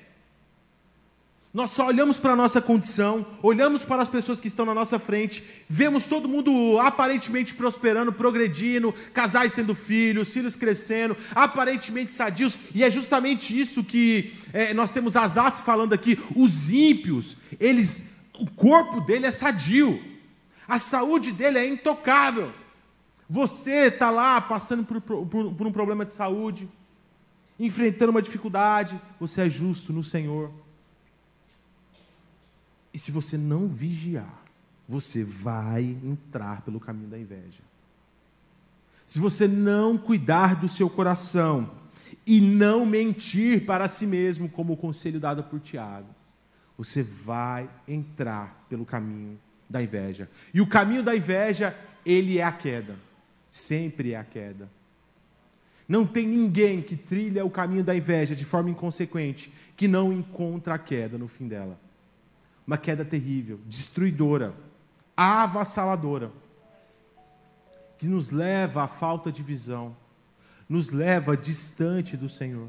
Nós 1.53 1.71
só 1.71 1.87
olhamos 1.87 2.19
para 2.19 2.33
a 2.33 2.35
nossa 2.35 2.61
condição, 2.61 3.25
olhamos 3.41 3.83
para 3.83 4.03
as 4.03 4.07
pessoas 4.07 4.39
que 4.39 4.47
estão 4.47 4.63
na 4.63 4.75
nossa 4.75 4.99
frente, 4.99 5.43
vemos 5.67 6.05
todo 6.05 6.27
mundo 6.27 6.77
aparentemente 6.79 7.55
prosperando, 7.55 8.13
progredindo, 8.13 8.93
casais 9.11 9.53
tendo 9.53 9.73
filhos, 9.73 10.31
filhos 10.31 10.55
crescendo, 10.55 11.17
aparentemente 11.33 12.11
sadios, 12.11 12.59
e 12.75 12.83
é 12.83 12.91
justamente 12.91 13.59
isso 13.59 13.83
que 13.83 14.35
é, 14.53 14.71
nós 14.75 14.91
temos 14.91 15.15
Asaf 15.15 15.63
falando 15.63 15.93
aqui: 15.93 16.19
os 16.35 16.69
ímpios, 16.69 17.37
eles, 17.59 18.27
o 18.37 18.45
corpo 18.51 19.01
dele 19.01 19.25
é 19.25 19.31
sadio, 19.31 19.99
a 20.67 20.77
saúde 20.77 21.31
dele 21.31 21.57
é 21.57 21.67
intocável. 21.67 22.53
Você 23.29 23.87
está 23.87 24.09
lá 24.09 24.39
passando 24.39 24.83
por, 24.83 25.01
por, 25.01 25.25
por 25.53 25.67
um 25.67 25.71
problema 25.71 26.05
de 26.05 26.13
saúde, 26.13 26.69
enfrentando 27.59 28.11
uma 28.11 28.21
dificuldade, 28.21 28.99
você 29.19 29.41
é 29.41 29.49
justo 29.49 29.91
no 29.91 30.03
Senhor. 30.03 30.51
E 32.93 32.97
se 32.97 33.11
você 33.11 33.37
não 33.37 33.67
vigiar, 33.67 34.43
você 34.87 35.23
vai 35.23 35.97
entrar 36.03 36.61
pelo 36.61 36.79
caminho 36.79 37.09
da 37.09 37.19
inveja. 37.19 37.61
Se 39.05 39.19
você 39.19 39.47
não 39.47 39.97
cuidar 39.97 40.55
do 40.55 40.67
seu 40.67 40.89
coração 40.89 41.71
e 42.25 42.39
não 42.39 42.85
mentir 42.85 43.65
para 43.65 43.89
si 43.89 44.07
mesmo, 44.07 44.49
como 44.49 44.73
o 44.73 44.77
conselho 44.77 45.19
dado 45.19 45.43
por 45.43 45.59
Tiago, 45.59 46.07
você 46.77 47.03
vai 47.03 47.69
entrar 47.87 48.65
pelo 48.69 48.85
caminho 48.85 49.39
da 49.69 49.81
inveja. 49.81 50.29
E 50.53 50.61
o 50.61 50.67
caminho 50.67 51.03
da 51.03 51.15
inveja, 51.15 51.75
ele 52.05 52.37
é 52.37 52.43
a 52.43 52.51
queda. 52.51 53.06
Sempre 53.57 54.11
é 54.11 54.17
a 54.17 54.23
queda. 54.23 54.69
Não 55.87 56.05
tem 56.05 56.27
ninguém 56.27 56.81
que 56.81 56.95
trilha 56.95 57.45
o 57.45 57.49
caminho 57.49 57.83
da 57.83 57.95
inveja 57.95 58.35
de 58.35 58.45
forma 58.45 58.69
inconsequente 58.69 59.51
que 59.75 59.87
não 59.87 60.11
encontra 60.11 60.75
a 60.75 60.79
queda 60.79 61.17
no 61.17 61.27
fim 61.27 61.47
dela 61.47 61.79
uma 62.67 62.77
queda 62.77 63.05
terrível, 63.05 63.61
destruidora, 63.65 64.53
avassaladora, 65.15 66.29
que 67.97 68.05
nos 68.05 68.31
leva 68.31 68.83
à 68.83 68.87
falta 68.89 69.31
de 69.31 69.41
visão, 69.41 69.95
nos 70.67 70.91
leva 70.91 71.37
distante 71.37 72.17
do 72.17 72.27
Senhor. 72.27 72.67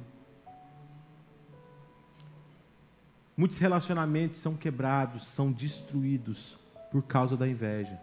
Muitos 3.37 3.59
relacionamentos 3.59 4.39
são 4.39 4.57
quebrados, 4.57 5.27
são 5.27 5.51
destruídos 5.51 6.59
por 6.93 7.03
causa 7.03 7.37
da 7.37 7.49
inveja. 7.49 8.01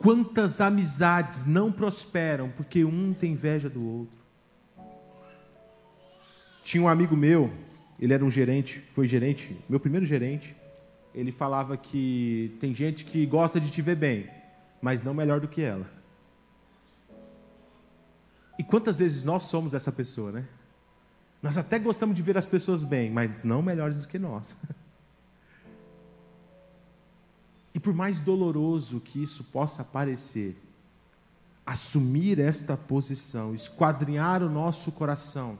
Quantas 0.00 0.60
amizades 0.60 1.44
não 1.44 1.70
prosperam 1.70 2.50
porque 2.50 2.84
um 2.84 3.12
tem 3.12 3.32
inveja 3.32 3.68
do 3.68 3.84
outro? 3.86 4.18
Tinha 6.62 6.82
um 6.82 6.88
amigo 6.88 7.16
meu, 7.16 7.52
ele 8.00 8.14
era 8.14 8.24
um 8.24 8.30
gerente, 8.30 8.80
foi 8.92 9.06
gerente, 9.06 9.56
meu 9.68 9.78
primeiro 9.78 10.06
gerente 10.06 10.56
ele 11.14 11.32
falava 11.32 11.76
que 11.76 12.56
tem 12.60 12.74
gente 12.74 13.04
que 13.04 13.26
gosta 13.26 13.60
de 13.60 13.70
te 13.70 13.82
ver 13.82 13.96
bem, 13.96 14.30
mas 14.80 15.02
não 15.02 15.12
melhor 15.12 15.40
do 15.40 15.48
que 15.48 15.60
ela. 15.60 15.90
E 18.58 18.62
quantas 18.62 18.98
vezes 18.98 19.24
nós 19.24 19.44
somos 19.44 19.74
essa 19.74 19.90
pessoa, 19.90 20.30
né? 20.30 20.44
Nós 21.42 21.56
até 21.56 21.78
gostamos 21.78 22.14
de 22.14 22.22
ver 22.22 22.36
as 22.36 22.46
pessoas 22.46 22.84
bem, 22.84 23.10
mas 23.10 23.42
não 23.42 23.62
melhores 23.62 24.00
do 24.00 24.08
que 24.08 24.18
nós. 24.18 24.56
E 27.74 27.80
por 27.80 27.94
mais 27.94 28.18
doloroso 28.18 29.00
que 29.00 29.22
isso 29.22 29.44
possa 29.44 29.84
parecer, 29.84 30.60
assumir 31.64 32.38
esta 32.38 32.76
posição, 32.76 33.54
esquadrinhar 33.54 34.42
o 34.42 34.50
nosso 34.50 34.90
coração, 34.92 35.58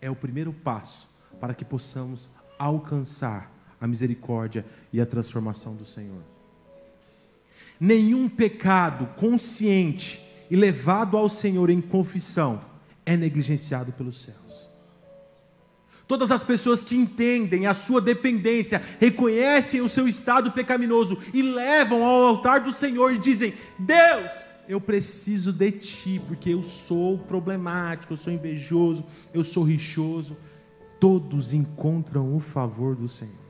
é 0.00 0.10
o 0.10 0.16
primeiro 0.16 0.52
passo 0.52 1.08
para 1.40 1.54
que 1.54 1.64
possamos 1.64 2.28
alcançar 2.58 3.50
a 3.80 3.86
misericórdia 3.86 4.66
e 4.92 5.00
a 5.00 5.06
transformação 5.06 5.74
do 5.74 5.84
Senhor. 5.84 6.22
Nenhum 7.80 8.28
pecado 8.28 9.06
consciente 9.14 10.20
e 10.50 10.56
levado 10.56 11.16
ao 11.16 11.28
Senhor 11.28 11.70
em 11.70 11.80
confissão 11.80 12.60
é 13.06 13.16
negligenciado 13.16 13.92
pelos 13.92 14.20
céus. 14.20 14.67
Todas 16.08 16.30
as 16.30 16.42
pessoas 16.42 16.82
que 16.82 16.96
entendem 16.96 17.66
a 17.66 17.74
sua 17.74 18.00
dependência, 18.00 18.82
reconhecem 18.98 19.82
o 19.82 19.88
seu 19.90 20.08
estado 20.08 20.50
pecaminoso 20.52 21.18
e 21.34 21.42
levam 21.42 22.02
ao 22.02 22.24
altar 22.24 22.60
do 22.60 22.72
Senhor 22.72 23.12
e 23.12 23.18
dizem: 23.18 23.52
Deus, 23.78 24.48
eu 24.66 24.80
preciso 24.80 25.52
de 25.52 25.70
ti, 25.70 26.20
porque 26.26 26.48
eu 26.48 26.62
sou 26.62 27.18
problemático, 27.18 28.14
eu 28.14 28.16
sou 28.16 28.32
invejoso, 28.32 29.04
eu 29.34 29.44
sou 29.44 29.62
rixoso. 29.62 30.34
Todos 30.98 31.52
encontram 31.52 32.34
o 32.34 32.40
favor 32.40 32.96
do 32.96 33.06
Senhor. 33.06 33.46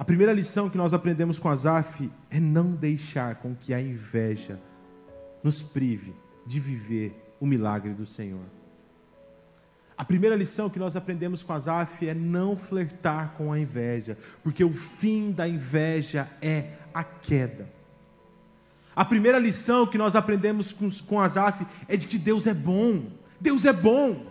A 0.00 0.04
primeira 0.04 0.32
lição 0.32 0.68
que 0.68 0.76
nós 0.76 0.92
aprendemos 0.92 1.38
com 1.38 1.48
Azaf 1.48 2.10
é 2.28 2.40
não 2.40 2.72
deixar 2.72 3.36
com 3.36 3.54
que 3.54 3.72
a 3.72 3.80
inveja 3.80 4.60
nos 5.44 5.62
prive 5.62 6.12
de 6.44 6.58
viver 6.58 7.14
o 7.38 7.46
milagre 7.46 7.94
do 7.94 8.04
Senhor. 8.04 8.59
A 10.00 10.04
primeira 10.04 10.34
lição 10.34 10.70
que 10.70 10.78
nós 10.78 10.96
aprendemos 10.96 11.42
com 11.42 11.52
Azaf 11.52 12.08
é 12.08 12.14
não 12.14 12.56
flertar 12.56 13.34
com 13.36 13.52
a 13.52 13.60
inveja, 13.60 14.16
porque 14.42 14.64
o 14.64 14.72
fim 14.72 15.30
da 15.30 15.46
inveja 15.46 16.26
é 16.40 16.70
a 16.94 17.04
queda. 17.04 17.70
A 18.96 19.04
primeira 19.04 19.38
lição 19.38 19.86
que 19.86 19.98
nós 19.98 20.16
aprendemos 20.16 20.72
com, 20.72 20.88
com 21.06 21.20
Azaf 21.20 21.66
é 21.86 21.98
de 21.98 22.06
que 22.06 22.16
Deus 22.16 22.46
é 22.46 22.54
bom. 22.54 23.12
Deus 23.38 23.66
é 23.66 23.74
bom. 23.74 24.24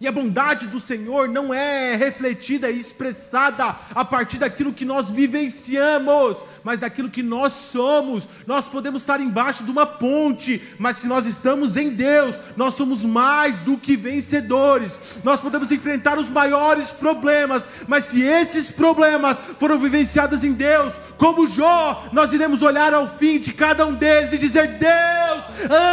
E 0.00 0.08
a 0.08 0.12
bondade 0.12 0.66
do 0.66 0.80
Senhor 0.80 1.28
não 1.28 1.52
é 1.52 1.94
refletida 1.94 2.70
e 2.70 2.78
expressada 2.78 3.76
a 3.94 4.02
partir 4.02 4.38
daquilo 4.38 4.72
que 4.72 4.86
nós 4.86 5.10
vivenciamos, 5.10 6.38
mas 6.64 6.80
daquilo 6.80 7.10
que 7.10 7.22
nós 7.22 7.52
somos. 7.52 8.26
Nós 8.46 8.66
podemos 8.66 9.02
estar 9.02 9.20
embaixo 9.20 9.62
de 9.62 9.70
uma 9.70 9.84
ponte, 9.84 10.62
mas 10.78 10.96
se 10.96 11.06
nós 11.06 11.26
estamos 11.26 11.76
em 11.76 11.90
Deus, 11.90 12.40
nós 12.56 12.72
somos 12.72 13.04
mais 13.04 13.58
do 13.58 13.76
que 13.76 13.94
vencedores. 13.94 14.98
Nós 15.22 15.38
podemos 15.38 15.70
enfrentar 15.70 16.18
os 16.18 16.30
maiores 16.30 16.90
problemas, 16.90 17.68
mas 17.86 18.04
se 18.04 18.22
esses 18.22 18.70
problemas 18.70 19.38
foram 19.58 19.78
vivenciados 19.78 20.42
em 20.44 20.54
Deus, 20.54 20.94
como 21.18 21.46
Jó, 21.46 22.08
nós 22.10 22.32
iremos 22.32 22.62
olhar 22.62 22.94
ao 22.94 23.06
fim 23.06 23.38
de 23.38 23.52
cada 23.52 23.84
um 23.84 23.92
deles 23.92 24.32
e 24.32 24.38
dizer: 24.38 24.78
Deus, 24.78 25.44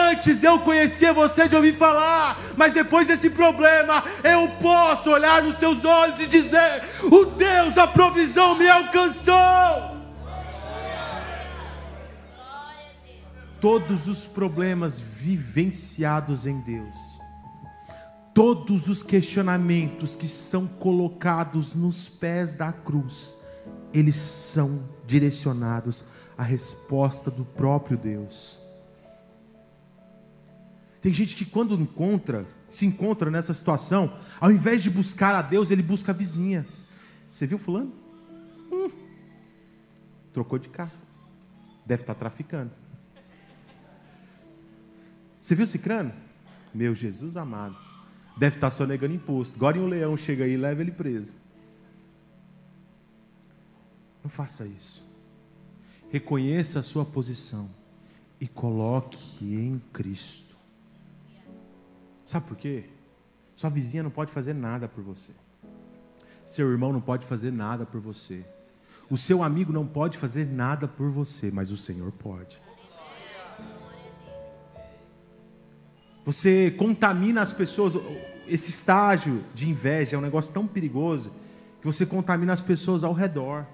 antes 0.09 0.41
eu 0.43 0.59
conhecia 0.59 1.11
você 1.11 1.49
de 1.49 1.57
ouvir 1.57 1.73
falar, 1.73 2.39
mas 2.55 2.73
depois 2.73 3.09
desse 3.09 3.29
problema 3.29 3.96
eu 4.23 4.47
posso 4.61 5.11
olhar 5.11 5.43
nos 5.43 5.55
teus 5.55 5.83
olhos 5.85 6.19
e 6.19 6.27
dizer: 6.27 6.83
O 7.03 7.25
Deus 7.25 7.73
da 7.73 7.87
provisão 7.87 8.55
me 8.57 8.67
alcançou. 8.67 9.97
Todos 13.59 14.07
os 14.07 14.27
problemas 14.27 14.99
vivenciados 14.99 16.45
em 16.45 16.61
Deus, 16.61 17.19
todos 18.33 18.87
os 18.87 19.01
questionamentos 19.01 20.15
que 20.15 20.27
são 20.27 20.67
colocados 20.67 21.73
nos 21.73 22.07
pés 22.07 22.53
da 22.53 22.71
cruz, 22.71 23.47
eles 23.91 24.15
são 24.15 24.87
direcionados 25.07 26.05
à 26.37 26.43
resposta 26.43 27.31
do 27.31 27.43
próprio 27.43 27.97
Deus. 27.97 28.59
Tem 31.01 31.13
gente 31.13 31.35
que 31.35 31.45
quando 31.45 31.73
encontra 31.75 32.45
se 32.69 32.85
encontra 32.85 33.31
nessa 33.31 33.53
situação, 33.53 34.11
ao 34.39 34.51
invés 34.51 34.83
de 34.83 34.89
buscar 34.89 35.35
a 35.35 35.41
Deus, 35.41 35.71
ele 35.71 35.81
busca 35.81 36.11
a 36.11 36.15
vizinha. 36.15 36.65
Você 37.29 37.47
viu 37.47 37.57
fulano? 37.57 37.93
Hum, 38.71 38.91
trocou 40.33 40.59
de 40.59 40.69
carro. 40.69 40.91
Deve 41.85 42.03
estar 42.03 42.15
traficando. 42.15 42.71
Você 45.39 45.55
viu 45.55 45.65
Cicrano? 45.65 46.11
Meu 46.73 46.93
Jesus 46.93 47.37
amado. 47.37 47.77
Deve 48.35 48.57
estar 48.57 48.69
sonegando 48.69 49.13
imposto. 49.13 49.55
Agora 49.55 49.79
um 49.79 49.87
leão 49.87 50.17
chega 50.17 50.43
aí 50.43 50.51
e 50.51 50.57
leva 50.57 50.81
ele 50.81 50.91
preso. 50.91 51.33
Não 54.21 54.29
faça 54.29 54.65
isso. 54.65 55.01
Reconheça 56.11 56.79
a 56.79 56.83
sua 56.83 57.05
posição 57.05 57.69
e 58.41 58.47
coloque 58.47 59.55
em 59.55 59.81
Cristo. 59.93 60.56
Sabe 62.27 62.45
por 62.45 62.57
quê? 62.57 62.83
Sua 63.55 63.69
vizinha 63.69 64.03
não 64.03 64.09
pode 64.11 64.33
fazer 64.33 64.53
nada 64.53 64.85
por 64.85 65.01
você. 65.01 65.31
Seu 66.45 66.69
irmão 66.69 66.91
não 66.91 66.99
pode 66.99 67.25
fazer 67.25 67.53
nada 67.53 67.85
por 67.85 68.01
você. 68.01 68.45
O 69.09 69.15
seu 69.15 69.41
amigo 69.41 69.71
não 69.71 69.87
pode 69.87 70.17
fazer 70.17 70.45
nada 70.45 70.89
por 70.89 71.09
você, 71.09 71.49
mas 71.51 71.71
o 71.71 71.77
Senhor 71.77 72.11
pode. 72.11 72.61
Você 76.25 76.71
contamina 76.71 77.41
as 77.41 77.53
pessoas. 77.53 77.93
Esse 78.45 78.71
estágio 78.71 79.41
de 79.55 79.69
inveja 79.69 80.17
é 80.17 80.19
um 80.19 80.21
negócio 80.21 80.51
tão 80.51 80.67
perigoso 80.67 81.31
que 81.79 81.87
você 81.87 82.05
contamina 82.05 82.51
as 82.51 82.61
pessoas 82.61 83.05
ao 83.05 83.13
redor. 83.13 83.65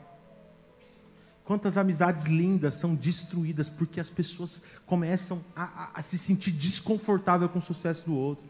Quantas 1.45 1.75
amizades 1.75 2.25
lindas 2.25 2.75
são 2.75 2.95
destruídas 2.95 3.69
porque 3.69 3.99
as 3.99 4.09
pessoas 4.09 4.61
começam 4.85 5.43
a, 5.55 5.63
a, 5.63 5.91
a 5.95 6.01
se 6.01 6.17
sentir 6.17 6.51
desconfortável 6.51 7.49
com 7.49 7.59
o 7.59 7.61
sucesso 7.61 8.05
do 8.05 8.15
outro. 8.15 8.47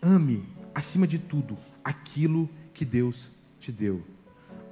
Ame, 0.00 0.48
acima 0.74 1.06
de 1.06 1.18
tudo, 1.18 1.58
aquilo 1.84 2.48
que 2.72 2.84
Deus 2.84 3.32
te 3.60 3.70
deu. 3.70 4.02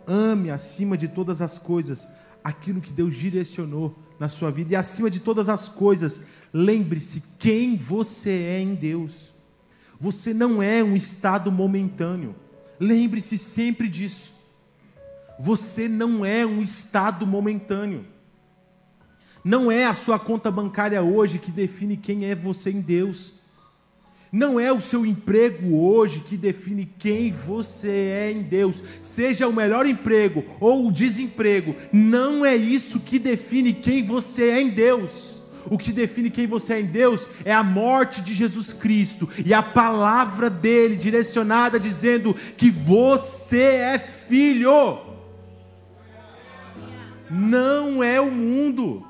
Ame, 0.06 0.50
acima 0.50 0.96
de 0.96 1.08
todas 1.08 1.42
as 1.42 1.58
coisas, 1.58 2.06
aquilo 2.42 2.80
que 2.80 2.92
Deus 2.92 3.14
direcionou 3.14 3.98
na 4.18 4.28
sua 4.28 4.50
vida. 4.50 4.72
E 4.72 4.76
acima 4.76 5.10
de 5.10 5.20
todas 5.20 5.48
as 5.48 5.68
coisas, 5.68 6.22
lembre-se 6.52 7.22
quem 7.38 7.76
você 7.76 8.30
é 8.30 8.60
em 8.60 8.74
Deus. 8.74 9.34
Você 9.98 10.32
não 10.32 10.62
é 10.62 10.82
um 10.82 10.96
estado 10.96 11.50
momentâneo. 11.52 12.34
Lembre-se 12.78 13.36
sempre 13.36 13.88
disso. 13.88 14.43
Você 15.38 15.88
não 15.88 16.24
é 16.24 16.44
um 16.46 16.60
estado 16.62 17.26
momentâneo. 17.26 18.06
Não 19.44 19.70
é 19.70 19.84
a 19.84 19.92
sua 19.92 20.18
conta 20.18 20.50
bancária 20.50 21.02
hoje 21.02 21.38
que 21.38 21.50
define 21.50 21.96
quem 21.96 22.24
é 22.24 22.34
você 22.34 22.70
em 22.70 22.80
Deus. 22.80 23.44
Não 24.32 24.58
é 24.58 24.72
o 24.72 24.80
seu 24.80 25.06
emprego 25.06 25.76
hoje 25.76 26.20
que 26.20 26.36
define 26.36 26.90
quem 26.98 27.30
você 27.30 27.88
é 27.88 28.32
em 28.32 28.42
Deus. 28.42 28.82
Seja 29.00 29.46
o 29.46 29.52
melhor 29.52 29.86
emprego 29.86 30.44
ou 30.58 30.88
o 30.88 30.92
desemprego, 30.92 31.76
não 31.92 32.44
é 32.44 32.56
isso 32.56 33.00
que 33.00 33.18
define 33.18 33.72
quem 33.72 34.02
você 34.02 34.50
é 34.50 34.60
em 34.60 34.70
Deus. 34.70 35.42
O 35.70 35.78
que 35.78 35.92
define 35.92 36.30
quem 36.30 36.46
você 36.46 36.74
é 36.74 36.80
em 36.80 36.86
Deus 36.86 37.28
é 37.44 37.52
a 37.52 37.62
morte 37.62 38.22
de 38.22 38.34
Jesus 38.34 38.72
Cristo 38.72 39.28
e 39.44 39.54
a 39.54 39.62
palavra 39.62 40.50
dele 40.50 40.96
direcionada 40.96 41.78
dizendo 41.78 42.34
que 42.56 42.70
você 42.70 43.62
é 43.62 43.98
filho. 43.98 45.13
Não 47.30 48.02
é 48.02 48.20
o 48.20 48.30
mundo, 48.30 49.06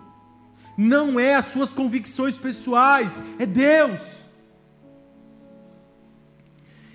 não 0.76 1.18
é 1.18 1.34
as 1.34 1.46
suas 1.46 1.72
convicções 1.72 2.38
pessoais, 2.38 3.20
é 3.38 3.46
Deus. 3.46 4.26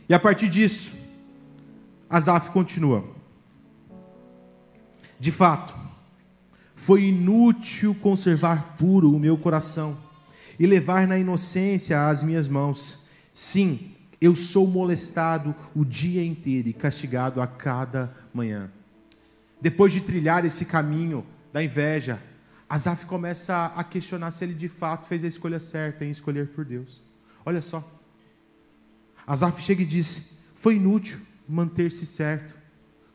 E 0.08 0.14
a 0.14 0.20
partir 0.20 0.50
disso, 0.50 0.98
Asaf 2.10 2.50
continua. 2.50 3.04
De 5.20 5.32
fato, 5.32 5.76
foi 6.76 7.04
inútil 7.04 7.94
conservar 7.94 8.78
puro 8.78 9.14
o 9.14 9.20
meu 9.20 9.38
coração 9.38 9.98
e 10.58 10.66
levar 10.66 11.06
na 11.06 11.20
inocência 11.20 12.08
as 12.08 12.24
minhas 12.24 12.48
mãos. 12.48 13.10
Sim, 13.34 13.96
eu 14.20 14.34
sou 14.34 14.66
molestado 14.66 15.54
o 15.76 15.86
dia 15.86 16.24
inteiro 16.24 16.70
e 16.70 16.74
castigado 16.74 17.42
a 17.42 17.48
cada 17.48 18.14
manhã. 18.34 18.72
Depois 19.62 19.92
de 19.92 20.02
trilhar 20.02 20.46
esse 20.46 20.66
caminho 20.66 21.26
da 21.52 21.64
inveja, 21.64 22.22
Asaf 22.70 23.06
começa 23.06 23.74
a 23.76 23.84
questionar 23.84 24.32
se 24.32 24.44
ele 24.44 24.54
de 24.54 24.68
fato 24.68 25.08
fez 25.08 25.24
a 25.24 25.28
escolha 25.28 25.60
certa 25.60 26.06
em 26.06 26.12
escolher 26.12 26.48
por 26.50 26.64
Deus. 26.64 27.02
Olha 27.46 27.62
só. 27.62 27.84
Asaf 29.26 29.62
chega 29.62 29.82
e 29.82 29.86
diz: 29.86 30.46
Foi 30.56 30.76
inútil 30.76 31.20
manter-se 31.48 32.06
certo. 32.06 32.56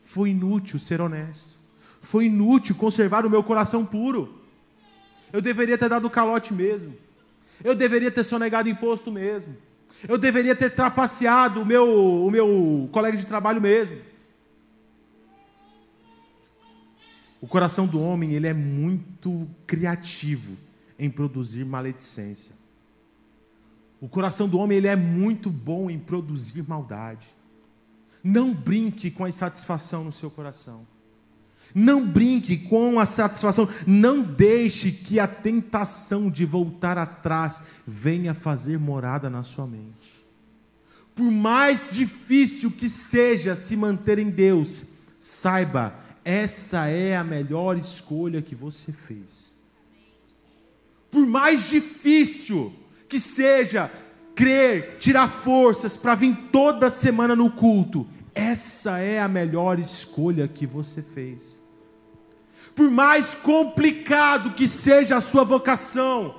Foi 0.01 0.29
inútil 0.29 0.77
ser 0.77 1.01
honesto. 1.01 1.57
Foi 2.01 2.25
inútil 2.25 2.75
conservar 2.75 3.25
o 3.25 3.29
meu 3.29 3.43
coração 3.43 3.85
puro. 3.85 4.41
Eu 5.33 5.41
deveria 5.41 5.77
ter 5.77 5.89
dado 5.89 6.09
calote 6.09 6.53
mesmo. 6.53 6.93
Eu 7.63 7.73
deveria 7.73 8.11
ter 8.11 8.23
sonegado 8.23 8.69
imposto 8.69 9.11
mesmo. 9.11 9.55
Eu 10.07 10.17
deveria 10.17 10.55
ter 10.55 10.69
trapaceado 10.69 11.61
o 11.61 11.65
meu, 11.65 11.87
o 12.25 12.29
meu 12.29 12.89
colega 12.91 13.17
de 13.17 13.25
trabalho 13.25 13.61
mesmo. 13.61 13.97
O 17.41 17.47
coração 17.47 17.85
do 17.85 18.01
homem 18.01 18.33
ele 18.33 18.47
é 18.47 18.53
muito 18.53 19.47
criativo 19.67 20.55
em 20.97 21.09
produzir 21.09 21.65
maledicência. 21.65 22.55
O 23.99 24.07
coração 24.07 24.47
do 24.47 24.57
homem 24.57 24.77
ele 24.77 24.87
é 24.87 24.95
muito 24.95 25.49
bom 25.49 25.89
em 25.89 25.99
produzir 25.99 26.67
maldade. 26.67 27.27
Não 28.23 28.53
brinque 28.53 29.11
com 29.11 29.23
a 29.23 29.29
insatisfação 29.29 30.03
no 30.03 30.11
seu 30.11 30.31
coração. 30.31 30.85
Não 31.73 32.07
brinque 32.07 32.57
com 32.57 32.99
a 32.99 33.05
satisfação. 33.05 33.67
Não 33.85 34.21
deixe 34.21 34.91
que 34.91 35.19
a 35.19 35.27
tentação 35.27 36.29
de 36.29 36.45
voltar 36.45 36.97
atrás 36.97 37.63
venha 37.85 38.33
fazer 38.33 38.79
morada 38.79 39.29
na 39.29 39.43
sua 39.43 39.67
mente. 39.67 40.23
Por 41.13 41.31
mais 41.31 41.89
difícil 41.91 42.71
que 42.71 42.89
seja 42.89 43.55
se 43.55 43.75
manter 43.75 44.19
em 44.19 44.29
Deus, 44.29 44.87
saiba, 45.19 45.93
essa 46.25 46.87
é 46.87 47.15
a 47.15 47.23
melhor 47.23 47.77
escolha 47.77 48.41
que 48.41 48.55
você 48.55 48.91
fez. 48.91 49.53
Por 51.11 51.23
mais 51.27 51.69
difícil 51.69 52.73
que 53.07 53.19
seja 53.19 53.91
crer, 54.33 54.97
tirar 54.97 55.27
forças 55.27 55.95
para 55.95 56.15
vir 56.15 56.35
toda 56.51 56.89
semana 56.89 57.35
no 57.35 57.51
culto, 57.51 58.07
essa 58.33 58.97
é 58.97 59.21
a 59.21 59.27
melhor 59.27 59.77
escolha 59.77 60.47
que 60.47 60.65
você 60.65 61.03
fez. 61.03 61.63
Por 62.75 62.89
mais 62.89 63.35
complicado 63.35 64.55
que 64.55 64.67
seja 64.67 65.17
a 65.17 65.21
sua 65.21 65.43
vocação, 65.43 66.35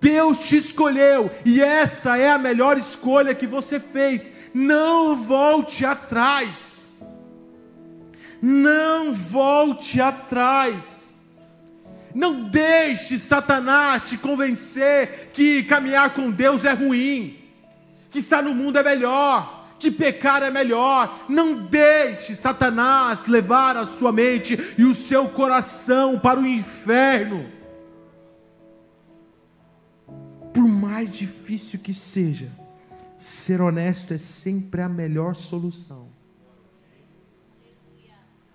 Deus 0.00 0.38
te 0.38 0.56
escolheu 0.58 1.30
e 1.46 1.62
essa 1.62 2.18
é 2.18 2.30
a 2.30 2.38
melhor 2.38 2.76
escolha 2.76 3.34
que 3.34 3.46
você 3.46 3.80
fez. 3.80 4.32
Não 4.52 5.16
volte 5.16 5.84
atrás. 5.84 6.89
Não 8.42 9.12
volte 9.12 10.00
atrás. 10.00 11.10
Não 12.14 12.48
deixe 12.48 13.18
Satanás 13.18 14.08
te 14.08 14.18
convencer 14.18 15.30
que 15.32 15.62
caminhar 15.62 16.10
com 16.10 16.30
Deus 16.30 16.64
é 16.64 16.72
ruim, 16.72 17.38
que 18.10 18.18
estar 18.18 18.42
no 18.42 18.54
mundo 18.54 18.78
é 18.78 18.82
melhor, 18.82 19.68
que 19.78 19.90
pecar 19.90 20.42
é 20.42 20.50
melhor. 20.50 21.24
Não 21.28 21.54
deixe 21.54 22.34
Satanás 22.34 23.26
levar 23.26 23.76
a 23.76 23.86
sua 23.86 24.10
mente 24.10 24.58
e 24.76 24.84
o 24.84 24.94
seu 24.94 25.28
coração 25.28 26.18
para 26.18 26.40
o 26.40 26.46
inferno. 26.46 27.48
Por 30.52 30.66
mais 30.66 31.12
difícil 31.12 31.78
que 31.78 31.94
seja, 31.94 32.48
ser 33.16 33.60
honesto 33.60 34.12
é 34.12 34.18
sempre 34.18 34.82
a 34.82 34.88
melhor 34.88 35.36
solução. 35.36 36.09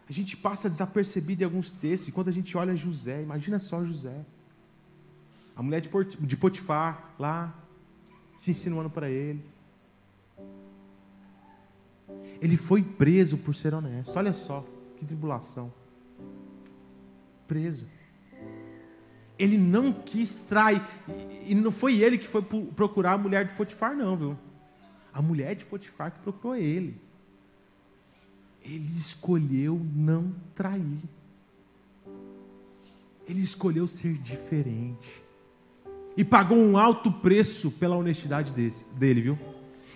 A 0.07 0.13
gente 0.13 0.37
passa 0.37 0.69
desapercebido 0.69 1.41
em 1.41 1.45
alguns 1.45 1.71
textos, 1.71 2.13
quando 2.13 2.27
a 2.27 2.31
gente 2.31 2.55
olha 2.55 2.75
José, 2.75 3.23
imagina 3.23 3.57
só 3.57 3.83
José. 3.83 4.23
A 5.55 5.63
mulher 5.63 5.81
de 5.81 6.37
Potifar 6.37 7.15
lá, 7.17 7.57
se 8.37 8.51
insinuando 8.51 8.89
para 8.89 9.09
ele. 9.09 9.43
Ele 12.41 12.57
foi 12.57 12.83
preso 12.83 13.37
por 13.37 13.55
ser 13.55 13.73
honesto. 13.73 14.15
Olha 14.15 14.33
só, 14.33 14.67
que 14.97 15.05
tribulação. 15.05 15.73
Preso. 17.47 17.87
Ele 19.39 19.57
não 19.57 19.91
quis 19.91 20.45
trair. 20.47 20.81
E 21.47 21.55
não 21.55 21.71
foi 21.71 21.99
ele 21.99 22.17
que 22.17 22.27
foi 22.27 22.41
procurar 22.75 23.13
a 23.13 23.17
mulher 23.17 23.45
de 23.45 23.53
Potifar, 23.53 23.95
não, 23.95 24.15
viu? 24.15 24.37
A 25.11 25.21
mulher 25.21 25.55
de 25.55 25.65
Potifar 25.65 26.11
que 26.11 26.19
procurou 26.19 26.55
ele 26.55 27.04
ele 28.65 28.91
escolheu 28.95 29.79
não 29.95 30.33
trair. 30.55 30.99
Ele 33.27 33.41
escolheu 33.41 33.87
ser 33.87 34.13
diferente. 34.15 35.23
E 36.17 36.23
pagou 36.23 36.57
um 36.57 36.77
alto 36.77 37.11
preço 37.11 37.71
pela 37.71 37.95
honestidade 37.95 38.51
desse, 38.53 38.93
dele, 38.95 39.21
viu? 39.21 39.39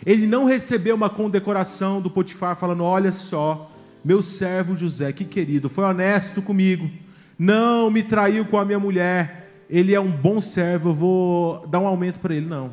Ele 0.06 0.28
não 0.28 0.46
recebeu 0.46 0.96
uma 0.96 1.10
condecoração 1.10 2.02
do 2.02 2.10
Potifar 2.10 2.56
falando: 2.56 2.84
Olha 2.84 3.12
só, 3.12 3.72
meu 4.04 4.22
servo 4.22 4.76
José, 4.76 5.12
que 5.12 5.26
querido, 5.26 5.70
foi 5.70 5.84
honesto 5.84 6.42
comigo, 6.42 6.90
não 7.38 7.90
me 7.90 8.04
traiu 8.04 8.46
com 8.46 8.58
a 8.58 8.66
minha 8.66 8.80
mulher, 8.80 9.64
ele 9.70 9.94
é 9.94 10.00
um 10.00 10.12
bom 10.12 10.42
servo, 10.42 10.90
eu 10.90 10.94
vou 10.94 11.68
dar 11.68 11.80
um 11.80 11.88
aumento 11.88 12.20
para 12.20 12.36
ele. 12.36 12.46
Não. 12.46 12.72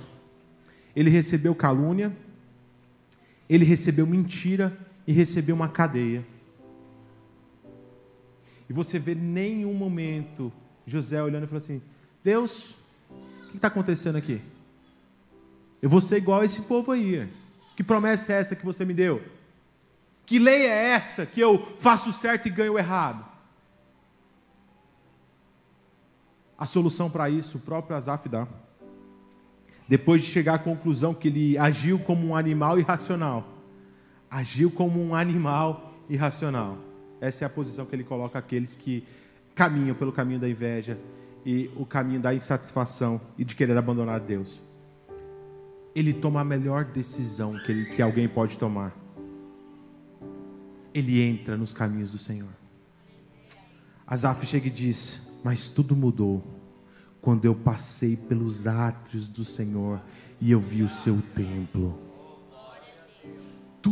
Ele 0.94 1.10
recebeu 1.10 1.54
calúnia, 1.54 2.16
ele 3.48 3.64
recebeu 3.64 4.06
mentira, 4.06 4.76
e 5.06 5.12
recebeu 5.12 5.54
uma 5.54 5.68
cadeia. 5.68 6.26
E 8.68 8.72
você 8.72 8.98
vê 8.98 9.14
nenhum 9.14 9.72
momento 9.72 10.52
José 10.84 11.22
olhando 11.22 11.44
e 11.44 11.46
falando 11.46 11.62
assim: 11.62 11.82
Deus, 12.22 12.78
o 13.10 13.50
que 13.50 13.56
está 13.56 13.68
acontecendo 13.68 14.16
aqui? 14.16 14.40
Eu 15.80 15.88
vou 15.88 16.00
ser 16.00 16.16
igual 16.16 16.40
a 16.40 16.44
esse 16.44 16.62
povo 16.62 16.92
aí. 16.92 17.28
Que 17.76 17.84
promessa 17.84 18.32
é 18.32 18.40
essa 18.40 18.56
que 18.56 18.64
você 18.64 18.84
me 18.84 18.94
deu? 18.94 19.22
Que 20.24 20.38
lei 20.38 20.66
é 20.66 20.88
essa 20.90 21.24
que 21.24 21.40
eu 21.40 21.58
faço 21.78 22.12
certo 22.12 22.46
e 22.46 22.50
ganho 22.50 22.78
errado? 22.78 23.24
A 26.58 26.66
solução 26.66 27.10
para 27.10 27.28
isso 27.28 27.58
o 27.58 27.60
próprio 27.60 27.96
Asaf 27.96 28.28
dá. 28.28 28.48
Depois 29.86 30.22
de 30.22 30.28
chegar 30.28 30.54
à 30.54 30.58
conclusão 30.58 31.14
que 31.14 31.28
ele 31.28 31.58
agiu 31.58 31.98
como 31.98 32.26
um 32.26 32.34
animal 32.34 32.78
irracional, 32.78 33.55
agiu 34.30 34.70
como 34.70 35.02
um 35.02 35.14
animal 35.14 35.94
irracional. 36.08 36.78
Essa 37.20 37.44
é 37.44 37.46
a 37.46 37.50
posição 37.50 37.86
que 37.86 37.94
ele 37.94 38.04
coloca 38.04 38.38
aqueles 38.38 38.76
que 38.76 39.04
caminham 39.54 39.94
pelo 39.94 40.12
caminho 40.12 40.38
da 40.38 40.48
inveja 40.48 40.98
e 41.44 41.70
o 41.76 41.86
caminho 41.86 42.20
da 42.20 42.34
insatisfação 42.34 43.20
e 43.38 43.44
de 43.44 43.54
querer 43.54 43.76
abandonar 43.76 44.20
Deus. 44.20 44.60
Ele 45.94 46.12
toma 46.12 46.40
a 46.40 46.44
melhor 46.44 46.84
decisão 46.84 47.58
que, 47.64 47.72
ele, 47.72 47.84
que 47.86 48.02
alguém 48.02 48.28
pode 48.28 48.58
tomar. 48.58 48.94
Ele 50.92 51.22
entra 51.22 51.56
nos 51.56 51.72
caminhos 51.72 52.10
do 52.10 52.18
Senhor. 52.18 52.50
Asaf 54.06 54.46
chega 54.46 54.66
e 54.66 54.70
diz: 54.70 55.40
Mas 55.42 55.68
tudo 55.68 55.96
mudou 55.96 56.44
quando 57.20 57.44
eu 57.44 57.54
passei 57.54 58.16
pelos 58.16 58.66
átrios 58.66 59.26
do 59.28 59.44
Senhor 59.44 60.00
e 60.40 60.52
eu 60.52 60.60
vi 60.60 60.82
o 60.82 60.88
seu 60.88 61.20
templo. 61.34 62.05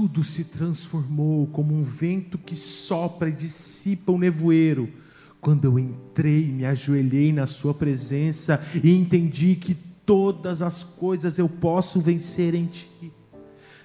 Tudo 0.04 0.22
se 0.22 0.44
transformou 0.44 1.46
como 1.46 1.74
um 1.74 1.80
vento 1.80 2.36
que 2.36 2.54
sopra 2.54 3.30
e 3.30 3.32
dissipa 3.32 4.12
o 4.12 4.18
nevoeiro. 4.18 4.86
Quando 5.40 5.64
eu 5.64 5.78
entrei, 5.78 6.52
me 6.52 6.66
ajoelhei 6.66 7.32
na 7.32 7.46
Sua 7.46 7.72
presença 7.72 8.62
e 8.82 8.94
entendi 8.94 9.56
que 9.56 9.72
todas 9.72 10.60
as 10.60 10.84
coisas 10.84 11.38
eu 11.38 11.48
posso 11.48 12.02
vencer 12.02 12.54
em 12.54 12.66
Ti. 12.66 13.10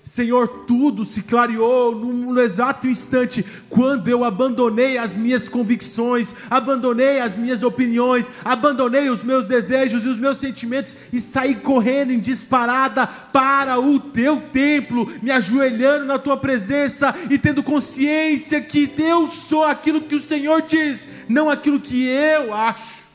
Senhor, 0.04 0.48
tudo 0.66 1.04
se 1.04 1.24
clareou 1.24 1.94
no, 1.94 2.40
exato 2.42 2.88
instante 2.88 3.46
quando 3.70 4.08
eu 4.08 4.24
abandonei 4.24 4.98
as 4.98 5.16
minhas 5.16 5.48
convicções, 5.48 6.34
abandonei 6.50 7.20
as 7.20 7.38
minhas 7.38 7.64
opiniões, 7.64 8.32
abandonei 8.44 9.10
os 9.10 9.24
meus 9.24 9.46
desejos 9.46 10.06
e 10.06 10.08
os 10.08 10.18
meus 10.18 10.38
sentimentos 10.38 10.96
e 11.14 11.22
saí 11.22 11.56
correndo 11.56 12.12
em 12.12 12.20
disparada 12.20 13.06
para 13.08 13.80
o 13.80 14.00
teu 14.00 14.42
templo, 14.52 15.12
me 15.22 15.32
ajoelhando 15.32 16.06
na 16.06 16.18
tua 16.18 16.38
presença 16.38 17.14
e 17.30 17.38
tendo 17.38 17.62
consciência 17.62 18.62
que 18.62 18.92
eu 18.98 19.28
sou 19.28 19.64
aquilo 19.64 20.02
que 20.02 20.16
o 20.16 20.22
Senhor 20.22 20.62
diz, 20.62 21.08
não 21.28 21.50
aquilo 21.50 21.80
que 21.80 22.06
eu 22.08 22.54
acho. 22.54 23.09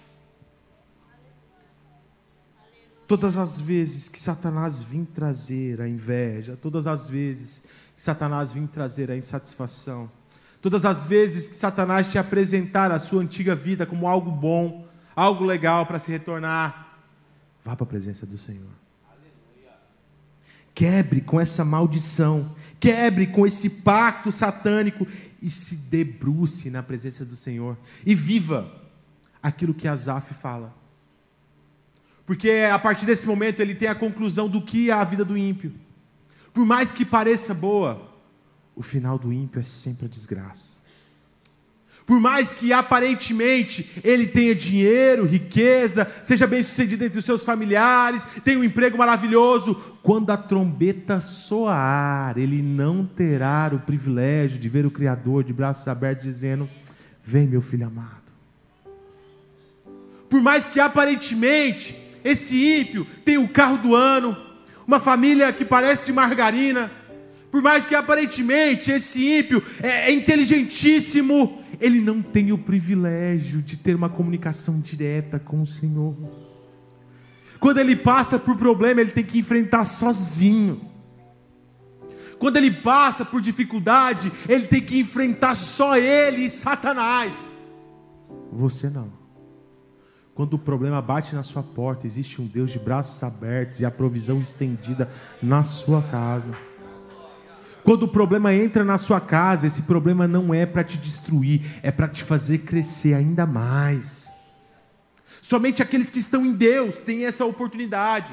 Todas 3.07 3.37
as 3.37 3.61
vezes 3.61 4.09
que 4.09 4.19
Satanás 4.19 4.83
vem 4.83 5.05
trazer 5.05 5.81
a 5.81 5.89
inveja, 5.89 6.57
todas 6.57 6.87
as 6.87 7.09
vezes 7.09 7.67
que 7.95 8.03
Satanás 8.03 8.53
vem 8.53 8.67
trazer 8.67 9.11
a 9.11 9.17
insatisfação, 9.17 10.11
todas 10.63 10.85
as 10.85 11.05
vezes 11.05 11.47
que 11.47 11.55
Satanás 11.55 12.11
te 12.11 12.19
apresentar 12.19 12.91
a 12.91 12.99
sua 12.99 13.23
antiga 13.23 13.55
vida 13.55 13.85
como 13.85 14.09
algo 14.09 14.31
bom, 14.31 14.89
algo 15.15 15.45
legal 15.45 15.85
para 15.85 15.99
se 15.99 16.11
retornar, 16.11 16.99
vá 17.63 17.77
para 17.77 17.85
a 17.85 17.89
presença 17.89 18.25
do 18.25 18.39
Senhor. 18.39 18.73
Quebre 20.75 21.21
com 21.21 21.41
essa 21.41 21.65
maldição, 21.65 22.57
quebre 22.81 23.29
com 23.29 23.47
esse 23.47 23.83
pacto 23.83 24.33
satânico 24.33 25.07
e 25.41 25.49
se 25.49 25.91
debruce 25.91 26.71
na 26.71 26.83
presença 26.83 27.25
do 27.25 27.37
Senhor 27.37 27.77
e 28.05 28.15
viva 28.15 28.69
aquilo 29.43 29.75
que 29.75 29.87
Asaf 29.87 30.33
fala. 30.35 30.84
Porque 32.27 32.51
a 32.73 32.79
partir 32.79 33.05
desse 33.05 33.27
momento 33.27 33.61
ele 33.61 33.75
tem 33.75 33.89
a 33.89 33.95
conclusão 33.95 34.49
do 34.49 34.63
que 34.63 34.91
é 34.91 34.93
a 34.93 35.05
vida 35.05 35.25
do 35.25 35.37
ímpio. 35.37 35.73
Por 36.53 36.65
mais 36.65 36.93
que 36.93 37.05
pareça 37.05 37.53
boa, 37.53 38.11
o 38.75 38.83
final 38.83 39.19
do 39.19 39.33
ímpio 39.33 39.61
é 39.61 39.65
sempre 39.65 40.07
a 40.07 40.09
desgraça. 40.09 40.85
Por 42.07 42.21
mais 42.21 42.53
que 42.53 42.71
aparentemente 42.71 44.01
ele 44.05 44.27
tenha 44.27 44.55
dinheiro, 44.55 45.25
riqueza, 45.25 46.11
seja 46.23 46.47
bem 46.47 46.63
sucedido 46.63 47.03
entre 47.03 47.19
os 47.19 47.25
seus 47.25 47.45
familiares, 47.45 48.27
tenha 48.45 48.59
um 48.59 48.65
emprego 48.65 48.99
maravilhoso, 48.99 49.75
quando 50.03 50.31
a 50.31 50.37
trombeta 50.37 51.19
soar, 51.19 52.37
ele 52.37 52.61
não 52.61 53.07
terá 53.07 53.71
o 53.73 53.79
privilégio 53.79 54.59
de 54.59 54.69
ver 54.69 54.85
o 54.85 54.91
Criador 54.91 55.45
de 55.45 55.53
braços 55.55 55.89
abertos 55.89 56.27
dizendo: 56.27 56.69
Vem, 57.23 57.47
meu 57.47 57.63
filho 57.63 57.87
amado. 57.87 58.23
Por 60.29 60.43
mais 60.43 60.69
que 60.69 60.79
aparentemente 60.79 62.04
esse 62.25 62.81
ímpio 62.81 63.07
tem 63.23 63.37
o 63.37 63.47
carro 63.47 63.77
do 63.77 63.95
ano, 63.95 64.35
uma 64.87 64.99
família 64.99 65.53
que 65.53 65.65
parece 65.65 66.07
de 66.07 66.13
margarina. 66.13 66.91
Por 67.51 67.63
mais 67.63 67.87
que 67.87 67.95
aparentemente 67.95 68.91
esse 68.91 69.39
ímpio 69.39 69.63
é, 69.83 70.11
é 70.11 70.13
inteligentíssimo, 70.13 71.63
ele 71.81 72.01
não 72.01 72.23
tem 72.23 72.51
o 72.51 72.59
privilégio 72.59 73.61
de 73.61 73.77
ter 73.77 73.95
uma 73.95 74.09
comunicação 74.09 74.81
direta 74.81 75.39
com 75.39 75.61
o 75.61 75.67
Senhor. 75.67 76.17
Quando 77.61 77.79
ele 77.79 77.95
passa 77.95 78.39
por 78.39 78.57
problema, 78.57 79.01
ele 79.01 79.11
tem 79.11 79.25
que 79.25 79.39
enfrentar 79.39 79.85
sozinho. 79.85 80.81
Quando 82.39 82.57
ele 82.57 82.71
passa 82.71 83.25
por 83.25 83.41
dificuldade, 83.41 84.33
ele 84.49 84.67
tem 84.67 84.83
que 84.83 84.99
enfrentar 84.99 85.55
só 85.55 85.97
ele 85.97 86.43
e 86.43 86.51
Satanás. 86.51 87.33
Você 88.53 88.91
não. 88.91 89.24
Quando 90.35 90.55
o 90.55 90.59
problema 90.59 91.01
bate 91.01 91.33
na 91.35 91.45
sua 91.45 91.63
porta, 91.63 92.07
existe 92.07 92.43
um 92.43 92.47
Deus 92.47 92.73
de 92.73 92.79
braços 92.81 93.23
abertos 93.23 93.79
e 93.79 93.85
a 93.85 93.91
provisão 93.91 94.41
estendida 94.41 95.09
na 95.41 95.63
sua 95.63 96.03
casa. 96.03 96.53
Quando 97.85 98.05
o 98.05 98.09
problema 98.09 98.53
entra 98.53 98.83
na 98.83 98.99
sua 98.99 99.21
casa, 99.21 99.67
esse 99.67 99.83
problema 99.83 100.27
não 100.27 100.53
é 100.53 100.67
para 100.67 100.83
te 100.83 100.97
destruir, 100.99 101.63
é 101.83 101.93
para 101.93 102.09
te 102.09 102.25
fazer 102.25 102.59
crescer 102.59 103.15
ainda 103.15 103.47
mais. 103.47 104.33
Somente 105.41 105.83
aqueles 105.83 106.11
que 106.11 106.19
estão 106.19 106.45
em 106.45 106.53
Deus 106.53 106.97
têm 106.97 107.25
essa 107.25 107.45
oportunidade. 107.45 108.33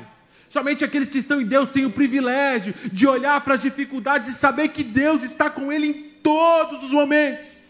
Somente 0.49 0.83
aqueles 0.83 1.09
que 1.09 1.19
estão 1.19 1.39
em 1.39 1.45
Deus 1.45 1.69
têm 1.69 1.85
o 1.85 1.91
privilégio 1.91 2.73
de 2.91 3.05
olhar 3.05 3.39
para 3.41 3.53
as 3.53 3.61
dificuldades 3.61 4.29
e 4.31 4.33
saber 4.33 4.69
que 4.69 4.83
Deus 4.83 5.21
está 5.21 5.51
com 5.51 5.71
ele 5.71 5.87
em 5.87 6.03
todos 6.23 6.83
os 6.83 6.93
momentos. 6.93 7.61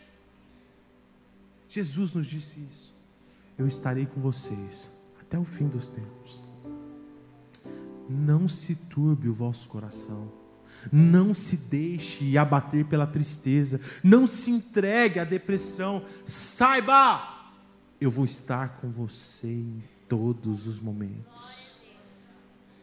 Jesus 1.67 2.13
nos 2.13 2.27
disse 2.27 2.59
isso 2.71 3.00
eu 3.61 3.67
estarei 3.67 4.05
com 4.05 4.19
vocês 4.19 5.05
até 5.21 5.37
o 5.37 5.45
fim 5.45 5.67
dos 5.67 5.87
tempos. 5.87 6.41
Não 8.09 8.49
se 8.49 8.75
turbe 8.75 9.29
o 9.29 9.33
vosso 9.33 9.69
coração. 9.69 10.31
Não 10.91 11.33
se 11.33 11.69
deixe 11.69 12.37
abater 12.37 12.85
pela 12.85 13.05
tristeza. 13.05 13.79
Não 14.03 14.27
se 14.27 14.51
entregue 14.51 15.19
à 15.19 15.23
depressão. 15.23 16.03
Saiba, 16.25 17.21
eu 17.99 18.09
vou 18.09 18.25
estar 18.25 18.77
com 18.77 18.89
você 18.89 19.47
em 19.47 19.83
todos 20.09 20.67
os 20.67 20.79
momentos. 20.79 21.83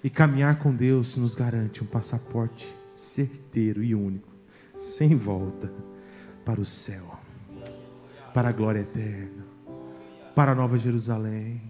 E 0.03 0.09
caminhar 0.09 0.61
com 0.61 0.75
Deus 0.75 1.17
nos 1.17 1.35
garante 1.35 1.83
um 1.83 1.87
passaporte 1.87 2.73
certeiro 2.95 3.83
e 3.83 3.95
único, 3.95 4.33
sem 4.77 5.17
volta, 5.17 5.73
para 6.45 6.61
o 6.61 6.65
céu, 6.65 7.19
para 8.33 8.49
a 8.49 8.53
glória 8.53 8.81
eterna 8.81 9.58
para 10.39 10.55
Nova 10.55 10.79
Jerusalém. 10.79 11.61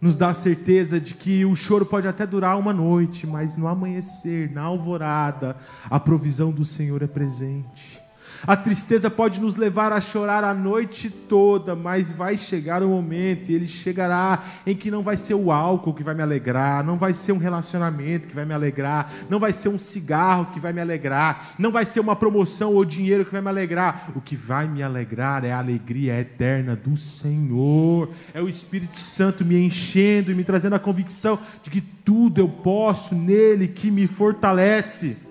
Nos 0.00 0.16
dá 0.16 0.30
a 0.30 0.34
certeza 0.34 0.98
de 0.98 1.14
que 1.14 1.44
o 1.44 1.54
choro 1.54 1.86
pode 1.86 2.08
até 2.08 2.26
durar 2.26 2.58
uma 2.58 2.72
noite, 2.72 3.24
mas 3.24 3.56
no 3.56 3.68
amanhecer, 3.68 4.50
na 4.50 4.62
alvorada, 4.62 5.56
a 5.88 6.00
provisão 6.00 6.50
do 6.50 6.64
Senhor 6.64 7.04
é 7.04 7.06
presente. 7.06 8.02
A 8.46 8.56
tristeza 8.56 9.10
pode 9.10 9.40
nos 9.40 9.56
levar 9.56 9.92
a 9.92 10.00
chorar 10.00 10.44
a 10.44 10.54
noite 10.54 11.10
toda, 11.10 11.76
mas 11.76 12.10
vai 12.10 12.38
chegar 12.38 12.82
o 12.82 12.86
um 12.86 12.90
momento, 12.90 13.50
e 13.50 13.54
ele 13.54 13.66
chegará 13.66 14.42
em 14.66 14.74
que 14.74 14.90
não 14.90 15.02
vai 15.02 15.16
ser 15.16 15.34
o 15.34 15.52
álcool 15.52 15.94
que 15.94 16.02
vai 16.02 16.14
me 16.14 16.22
alegrar, 16.22 16.84
não 16.84 16.96
vai 16.96 17.12
ser 17.12 17.32
um 17.32 17.38
relacionamento 17.38 18.28
que 18.28 18.34
vai 18.34 18.44
me 18.44 18.54
alegrar, 18.54 19.12
não 19.28 19.38
vai 19.38 19.52
ser 19.52 19.68
um 19.68 19.78
cigarro 19.78 20.52
que 20.52 20.60
vai 20.60 20.72
me 20.72 20.80
alegrar, 20.80 21.54
não 21.58 21.70
vai 21.70 21.84
ser 21.84 22.00
uma 22.00 22.16
promoção 22.16 22.74
ou 22.74 22.84
dinheiro 22.84 23.24
que 23.24 23.32
vai 23.32 23.40
me 23.40 23.48
alegrar. 23.48 24.10
O 24.14 24.20
que 24.20 24.36
vai 24.36 24.66
me 24.66 24.82
alegrar 24.82 25.44
é 25.44 25.52
a 25.52 25.58
alegria 25.58 26.18
eterna 26.18 26.74
do 26.74 26.96
Senhor, 26.96 28.10
é 28.32 28.40
o 28.40 28.48
Espírito 28.48 28.98
Santo 28.98 29.44
me 29.44 29.58
enchendo 29.58 30.32
e 30.32 30.34
me 30.34 30.44
trazendo 30.44 30.74
a 30.74 30.80
convicção 30.80 31.38
de 31.62 31.70
que 31.70 31.80
tudo 31.80 32.40
eu 32.40 32.48
posso 32.48 33.14
nele 33.14 33.68
que 33.68 33.90
me 33.90 34.06
fortalece. 34.06 35.29